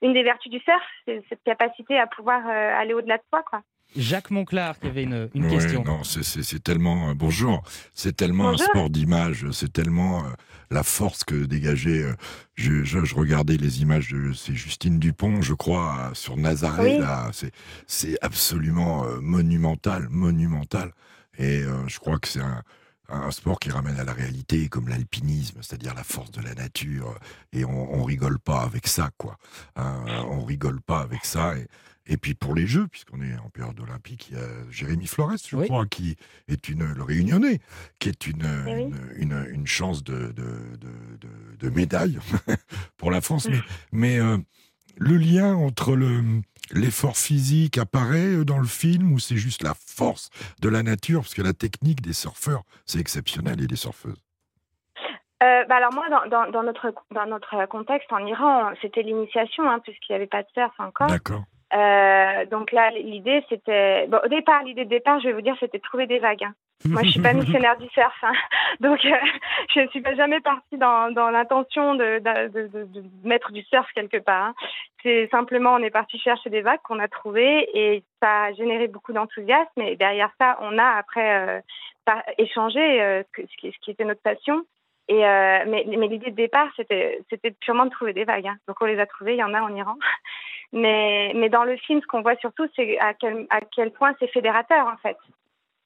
[0.02, 3.44] une des vertus du surf, c'est cette capacité à pouvoir euh, aller au-delà de soi,
[3.50, 3.62] quoi.
[3.96, 5.84] Jacques Monclar qui avait une, une Ouais, question.
[5.84, 7.10] Non, c'est- c'est c'est tellement.
[7.10, 7.62] euh, bonjour.
[7.94, 8.62] C'est tellement Bonjour.
[8.62, 9.46] un sport d'image.
[9.52, 10.30] C'est tellement euh,
[10.72, 12.04] la force que dégageait.
[12.04, 12.14] euh,
[12.56, 14.34] je, je, je regardais les images de.
[14.34, 16.96] C'est Justine Dupont, je crois, sur Nazaré.
[16.96, 17.00] Oui.
[17.00, 17.30] là.
[17.32, 17.52] C'est
[17.88, 20.92] c'est absolument euh, monumental, monumental.
[21.38, 22.64] Et euh, je crois que c'est un,
[23.10, 27.18] un sport qui ramène à la réalité, comme l'alpinisme, c'est-à-dire la force de la nature.
[27.54, 29.38] Et on, on rigole pas avec ça, quoi.
[29.76, 31.58] Hein, on rigole pas avec ça.
[31.58, 31.68] Et,
[32.08, 35.38] et puis pour les Jeux, puisqu'on est en période olympique, il y a Jérémy Flores,
[35.50, 36.16] je crois, qui
[36.48, 37.60] est une, le réunionnais,
[38.00, 42.20] qui est une, Eh une, une, une chance de, de, de, de- de médaille
[42.98, 43.48] pour la France.
[43.50, 43.60] Mais,
[43.92, 44.38] mais euh,
[44.98, 46.42] le lien entre le,
[46.72, 50.30] l'effort physique apparaît dans le film ou c'est juste la force
[50.62, 51.22] de la nature?
[51.22, 54.22] Parce que la technique des surfeurs, c'est exceptionnel et des surfeuses.
[55.44, 59.70] Euh, bah alors moi, dans, dans, dans notre, dans notre contexte en Iran, c'était l'initiation,
[59.70, 61.08] hein, puisqu'il n'y avait pas de surf encore.
[61.08, 61.44] D'accord.
[61.74, 64.08] Euh, donc là, l'idée, c'était...
[64.08, 66.46] Bon, au départ, l'idée de départ, je vais vous dire, c'était de trouver des vagues.
[66.46, 66.54] hein.
[66.84, 68.34] Moi, je suis pas missionnaire du surf, hein.
[68.80, 69.10] donc euh,
[69.74, 72.22] je ne suis pas jamais partie dans, l'intention de,
[73.24, 74.48] mettre du surf quelque part.
[74.48, 74.56] hein.
[75.02, 78.88] C'est simplement, on est parti chercher des vagues qu'on a trouvées et ça a généré
[78.88, 79.82] beaucoup d'enthousiasme.
[79.82, 81.62] Et derrière ça, on a après
[82.08, 84.66] euh, échangé euh, ce, qui, était notre passion.
[85.08, 88.48] Mais l'idée de départ, c'était purement de trouver des vagues.
[88.48, 88.58] hein.
[88.68, 89.96] Donc on les a trouvées, il y en a en Iran.
[90.74, 94.98] Mais dans le film, ce qu'on voit surtout, c'est à quel point c'est fédérateur en
[94.98, 95.18] fait.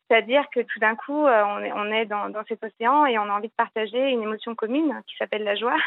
[0.10, 3.20] C'est-à-dire que tout d'un coup, euh, on est, on est dans, dans cet océan et
[3.20, 5.78] on a envie de partager une émotion commune qui s'appelle la joie.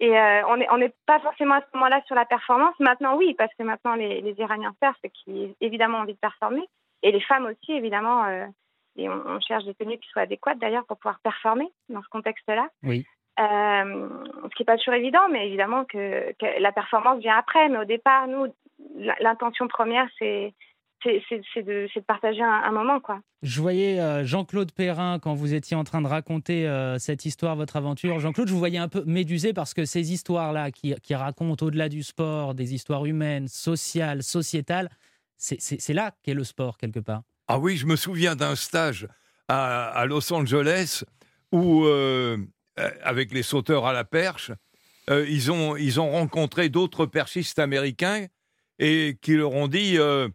[0.00, 2.74] Et euh, on n'est on pas forcément à ce moment-là sur la performance.
[2.80, 6.66] Maintenant, oui, parce que maintenant, les, les Iraniens surfent qui ont évidemment envie de performer.
[7.02, 8.24] Et les femmes aussi, évidemment.
[8.24, 8.46] euh,
[8.96, 12.08] et on, on cherche des tenues qui soient adéquates d'ailleurs pour pouvoir performer dans ce
[12.08, 12.68] contexte-là.
[12.82, 13.06] Oui.
[13.38, 14.08] Euh,
[14.44, 17.68] ce qui n'est pas toujours évident, mais évidemment que, que la performance vient après.
[17.68, 18.46] Mais au départ, nous,
[19.20, 20.52] l'intention première, c'est
[21.02, 23.20] c'est de, partager un, un moment, quoi.
[23.42, 27.56] Je voyais euh, Jean-Claude Perrin quand vous étiez en train de raconter euh, cette histoire,
[27.56, 28.18] votre aventure.
[28.18, 31.88] Jean-Claude, je vous voyais un peu médusé parce que ces histoires-là qui, qui racontent au-delà
[31.88, 34.90] du sport, des histoires humaines, sociales, sociétales,
[35.38, 37.22] c'est- là qu'est le sport quelque part.
[37.48, 39.08] Ah oui, je me souviens d'un stage
[39.48, 41.02] à, à Los Angeles
[41.50, 42.36] où, euh,
[42.78, 44.52] euh, avec les sauteurs à la perche,
[45.08, 48.26] euh, ils, ont, ils ont rencontré d'autres perchistes américains
[48.78, 50.28] et qui leur ont dit euh,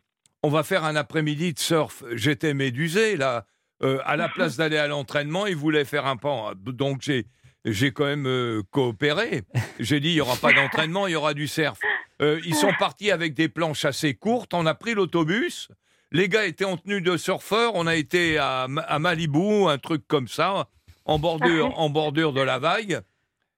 [0.46, 2.04] on va faire un après-midi de surf.
[2.14, 3.48] J'étais médusé là.
[3.82, 6.52] Euh, à la place d'aller à l'entraînement, ils voulaient faire un pan.
[6.56, 7.26] Donc j'ai
[7.66, 9.42] j'ai quand même euh, coopéré.
[9.80, 11.80] J'ai dit il y aura pas d'entraînement, il y aura du surf.
[12.22, 14.54] Euh, ils sont partis avec des planches assez courtes.
[14.54, 15.70] On a pris l'autobus.
[16.12, 17.72] Les gars étaient en tenue de surfeur.
[17.74, 20.70] On a été à, à Malibu, un truc comme ça.
[21.06, 23.02] en bordure, en bordure de la vague.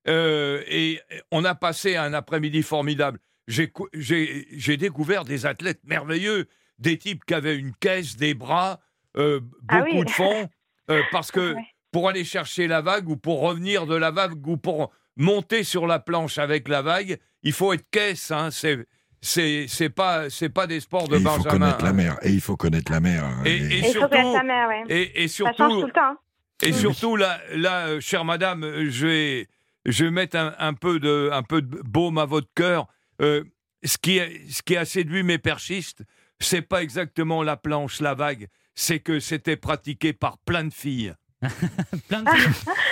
[0.07, 3.19] Et on a passé un après-midi formidable.
[3.49, 6.47] J'ai j'ai découvert des athlètes merveilleux,
[6.79, 8.79] des types qui avaient une caisse, des bras,
[9.17, 10.05] euh, Ah beaucoup oui.
[10.05, 10.49] de fond,
[10.91, 11.61] euh, parce que Ouais.
[11.91, 15.87] pour aller chercher la vague ou pour revenir de la vague ou pour monter sur
[15.87, 18.29] la planche avec la vague, il faut être caisse.
[18.31, 18.85] Hein, c'est
[19.19, 21.49] c'est c'est pas c'est pas des sports de Et il faut Benjamin.
[21.51, 21.93] connaître la hein.
[21.93, 22.17] mer.
[22.21, 23.23] Et il faut connaître la mer.
[23.25, 23.41] hein.
[23.45, 24.83] Et, Et- et Et il faut surtout, ouais.
[24.89, 26.15] et, et Ça change tout surtout, le temps.
[26.61, 29.47] et surtout là, là, euh, chère madame, je vais,
[29.85, 32.85] je vais mettre un, un peu de, un peu de baume à votre cœur.
[33.21, 33.43] Euh,
[33.83, 34.19] ce qui,
[34.51, 36.03] ce qui a séduit mes perchistes,
[36.39, 41.13] c'est pas exactement la planche, la vague, c'est que c'était pratiqué par plein de filles.
[42.09, 42.29] Plein de.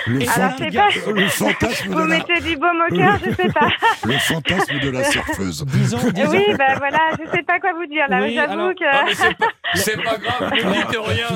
[0.08, 3.18] Le, Et fan- Alors, pas- le fantasme Vous de la, mettez du baume au cœur,
[3.26, 3.70] je sais pas.
[4.06, 5.66] le fantasme de la surfeuse.
[5.66, 8.22] Disons, disons- Oui, ben voilà, je sais pas quoi vous dire là.
[8.22, 9.16] Oui, J'avoue alors- que.
[9.74, 11.28] C'est pas, pas grave, ne dites rien.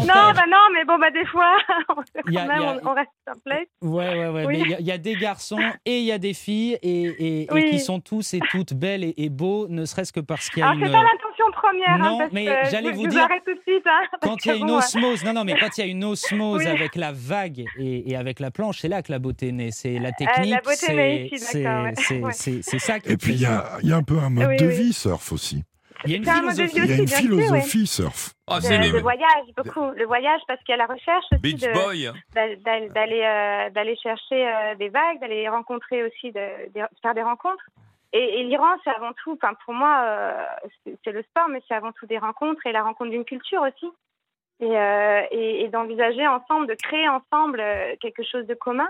[0.00, 1.56] Non, bah non, mais bon, bah des fois,
[2.28, 3.70] y a- quand même, a- on, on reste perplexe.
[3.82, 4.44] Ouais, ouais, ouais.
[4.46, 4.62] Oui.
[4.68, 7.42] Mais il y y, a des garçons et il y a des filles et, et-
[7.42, 7.70] et Oui.
[7.70, 10.62] qui sont tous et toutes belles et, et beaux, ne serait-ce que parce qu'il y
[10.62, 10.86] a Alors, une.
[10.86, 13.54] c'est pas l'intention première, Non, hein, parce mais que j'allais je, vous je dire, tout
[13.54, 13.86] de suite.
[13.86, 16.04] Hein, Quand il y a une osmose, non, non, mais quand il y a une
[16.04, 16.66] osmose Oui.
[16.66, 19.70] avec la vague et, et avec la planche, c'est là que la beauté naît.
[19.70, 20.54] C'est la la technique,
[20.90, 22.32] naît c'est ouais.
[22.78, 24.56] ça qui Et puis il y a, il y a un peu un mode Oui,
[24.56, 24.74] de oui.
[24.74, 25.62] vie surf aussi.
[26.04, 26.76] il y a une C'est un mode de philosophie.
[26.76, 28.34] Il y a aussi, une sûr, philosophie surf.
[28.48, 29.90] De, les de voyage, beaucoup.
[29.96, 34.88] Le voyage, parce qu'il y a la recherche aussi d'aller euh, d'aller chercher euh, des
[34.88, 37.64] vagues, d'aller rencontrer aussi, de, de faire des rencontres.
[38.12, 40.44] Et, et l'Iran, c'est avant tout, enfin pour moi, euh,
[40.84, 43.62] c'est c'est le sport, mais c'est avant tout des rencontres et la rencontre d'une culture
[43.62, 43.86] aussi.
[44.60, 48.88] Et, euh, et, et d'envisager ensemble, de créer ensemble euh, quelque chose de commun.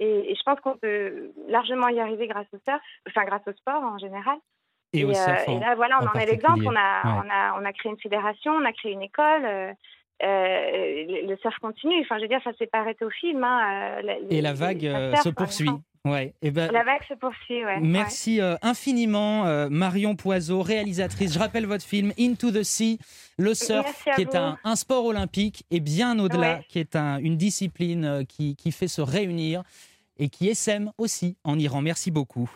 [0.00, 3.52] Et, et je pense qu'on peut largement y arriver grâce au surf, enfin grâce au
[3.52, 4.36] sport en général.
[4.92, 6.64] Et au euh, surf en- là, voilà, on en en, est l'exemple.
[6.66, 7.22] On a, Ouais.
[7.24, 9.44] on, a, on a créé une fédération, on a créé une école.
[9.44, 9.72] euh,
[10.22, 12.00] le, surf continue.
[12.02, 13.44] Enfin, je veux dire, ça s'est pas arrêté au film.
[13.44, 14.80] hein, la- Et la vague
[15.22, 15.70] se poursuit.
[16.06, 16.34] Ouais.
[16.42, 17.80] Et ben, La vague se poursuit, ouais.
[17.80, 21.34] Merci euh, infiniment, euh, Marion Poiseau, réalisatrice.
[21.34, 22.98] Je rappelle votre film Into the Sea,
[23.38, 26.64] le surf, qui est un, un sport olympique et bien au-delà, Ouais.
[26.68, 29.62] qui est un- une discipline euh, qui, qui fait se réunir
[30.18, 31.82] et qui essaime aussi en Iran.
[31.82, 32.48] Merci beaucoup.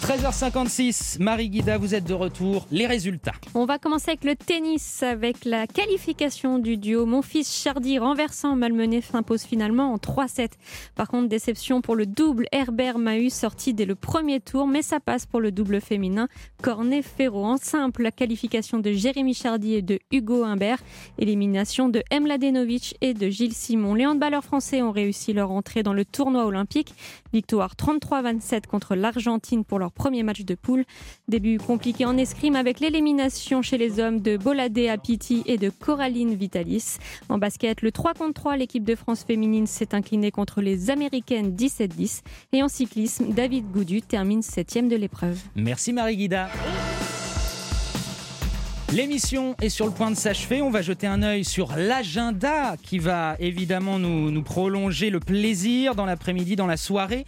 [0.00, 2.66] 13h56, Marie Guida, vous êtes de retour.
[2.70, 3.34] Les résultats.
[3.54, 7.04] On va commencer avec le tennis, avec la qualification du duo.
[7.04, 10.52] Mon fils Chardy renversant malmené s'impose finalement en 3-7.
[10.96, 15.00] Par contre, déception pour le double Herbert Mahut sorti dès le premier tour, mais ça
[15.00, 16.28] passe pour le double féminin
[16.62, 17.44] Cornet-Ferro.
[17.44, 20.78] En simple, la qualification de Jérémy Chardy et de Hugo Humbert.
[21.18, 22.26] Élimination de M.
[22.26, 23.94] Ladenovic et de Gilles Simon.
[23.94, 26.94] Les handballeurs français ont réussi leur entrée dans le tournoi olympique.
[27.32, 30.84] Victoire 33-27 contre l'Argentine pour leur premier match de poule.
[31.28, 36.34] Début compliqué en escrime avec l'élimination chez les hommes de Boladé Apiti et de Coraline
[36.34, 36.96] Vitalis.
[37.28, 41.54] En basket, le 3 contre 3, l'équipe de France féminine s'est inclinée contre les Américaines
[41.54, 42.22] 17-10.
[42.52, 45.38] Et en cyclisme, David Goudu termine septième de l'épreuve.
[45.54, 46.48] Merci Marie Guida.
[48.92, 50.62] L'émission est sur le point de s'achever.
[50.62, 55.94] On va jeter un œil sur l'agenda qui va évidemment nous, nous prolonger le plaisir
[55.94, 57.24] dans l'après-midi, dans la soirée.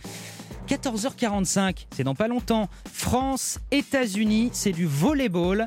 [0.69, 2.69] 14h45, c'est dans pas longtemps.
[2.93, 5.67] France, États-Unis, c'est du volleyball.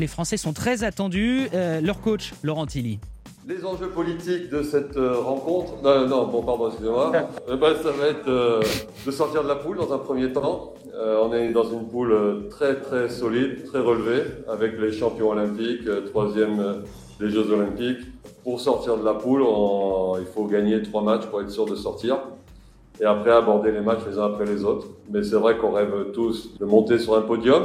[0.00, 1.48] Les Français sont très attendus.
[1.54, 2.98] Euh, leur coach, Laurent Tilly.
[3.46, 7.12] Les enjeux politiques de cette euh, rencontre, non, non, bon, pardon, excusez-moi,
[7.48, 8.60] Eh ben, ça va être euh,
[9.06, 10.74] de sortir de la poule dans un premier temps.
[10.98, 15.28] Euh, on est dans une poule euh, très très solide, très relevée, avec les champions
[15.28, 16.84] olympiques, euh, troisième
[17.20, 17.98] des Jeux olympiques.
[18.42, 19.42] Pour sortir de la poule,
[20.20, 22.18] il faut gagner trois matchs pour être sûr de sortir.
[22.98, 24.86] Et après aborder les matchs les uns après les autres.
[25.10, 27.64] Mais c'est vrai qu'on rêve tous de monter sur un podium.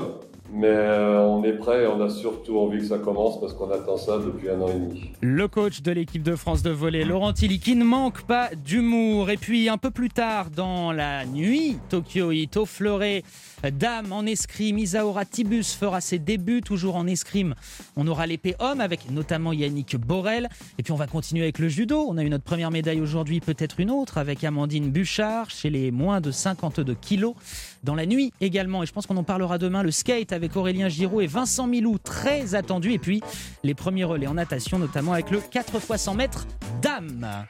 [0.54, 3.72] Mais euh, on est prêt et on a surtout envie que ça commence parce qu'on
[3.72, 5.12] attend ça depuis un an et demi.
[5.22, 9.30] Le coach de l'équipe de France de volley, Laurent Tilly, qui ne manque pas d'humour.
[9.30, 13.24] Et puis un peu plus tard dans la nuit, Tokyo au fleuret,
[13.70, 17.54] dame en escrime, Isaora Tibus fera ses débuts toujours en escrime.
[17.96, 20.50] On aura l'épée homme avec notamment Yannick Borel.
[20.80, 22.06] Et puis on va continuer avec le judo.
[22.08, 25.92] On a eu notre première médaille aujourd'hui, peut-être une autre avec Amandine Bouchard chez les
[25.92, 27.36] moins de 52 kilos.
[27.84, 30.90] Dans la nuit également, et je pense qu'on en parlera demain, le skate avec Aurélien
[30.90, 32.94] Giraud et Vincent Milou, très attendu.
[32.94, 33.22] Et puis
[33.64, 36.48] les premiers relais en natation, notamment avec le 4 x 100 mètres
[36.82, 37.46] dame.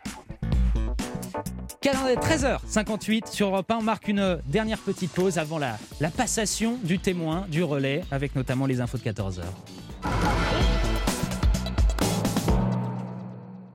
[1.84, 3.78] Calendrier 13h58 sur Europe 1.
[3.78, 8.36] On marque une dernière petite pause avant la, la passation du témoin du relais avec
[8.36, 9.42] notamment les infos de 14h.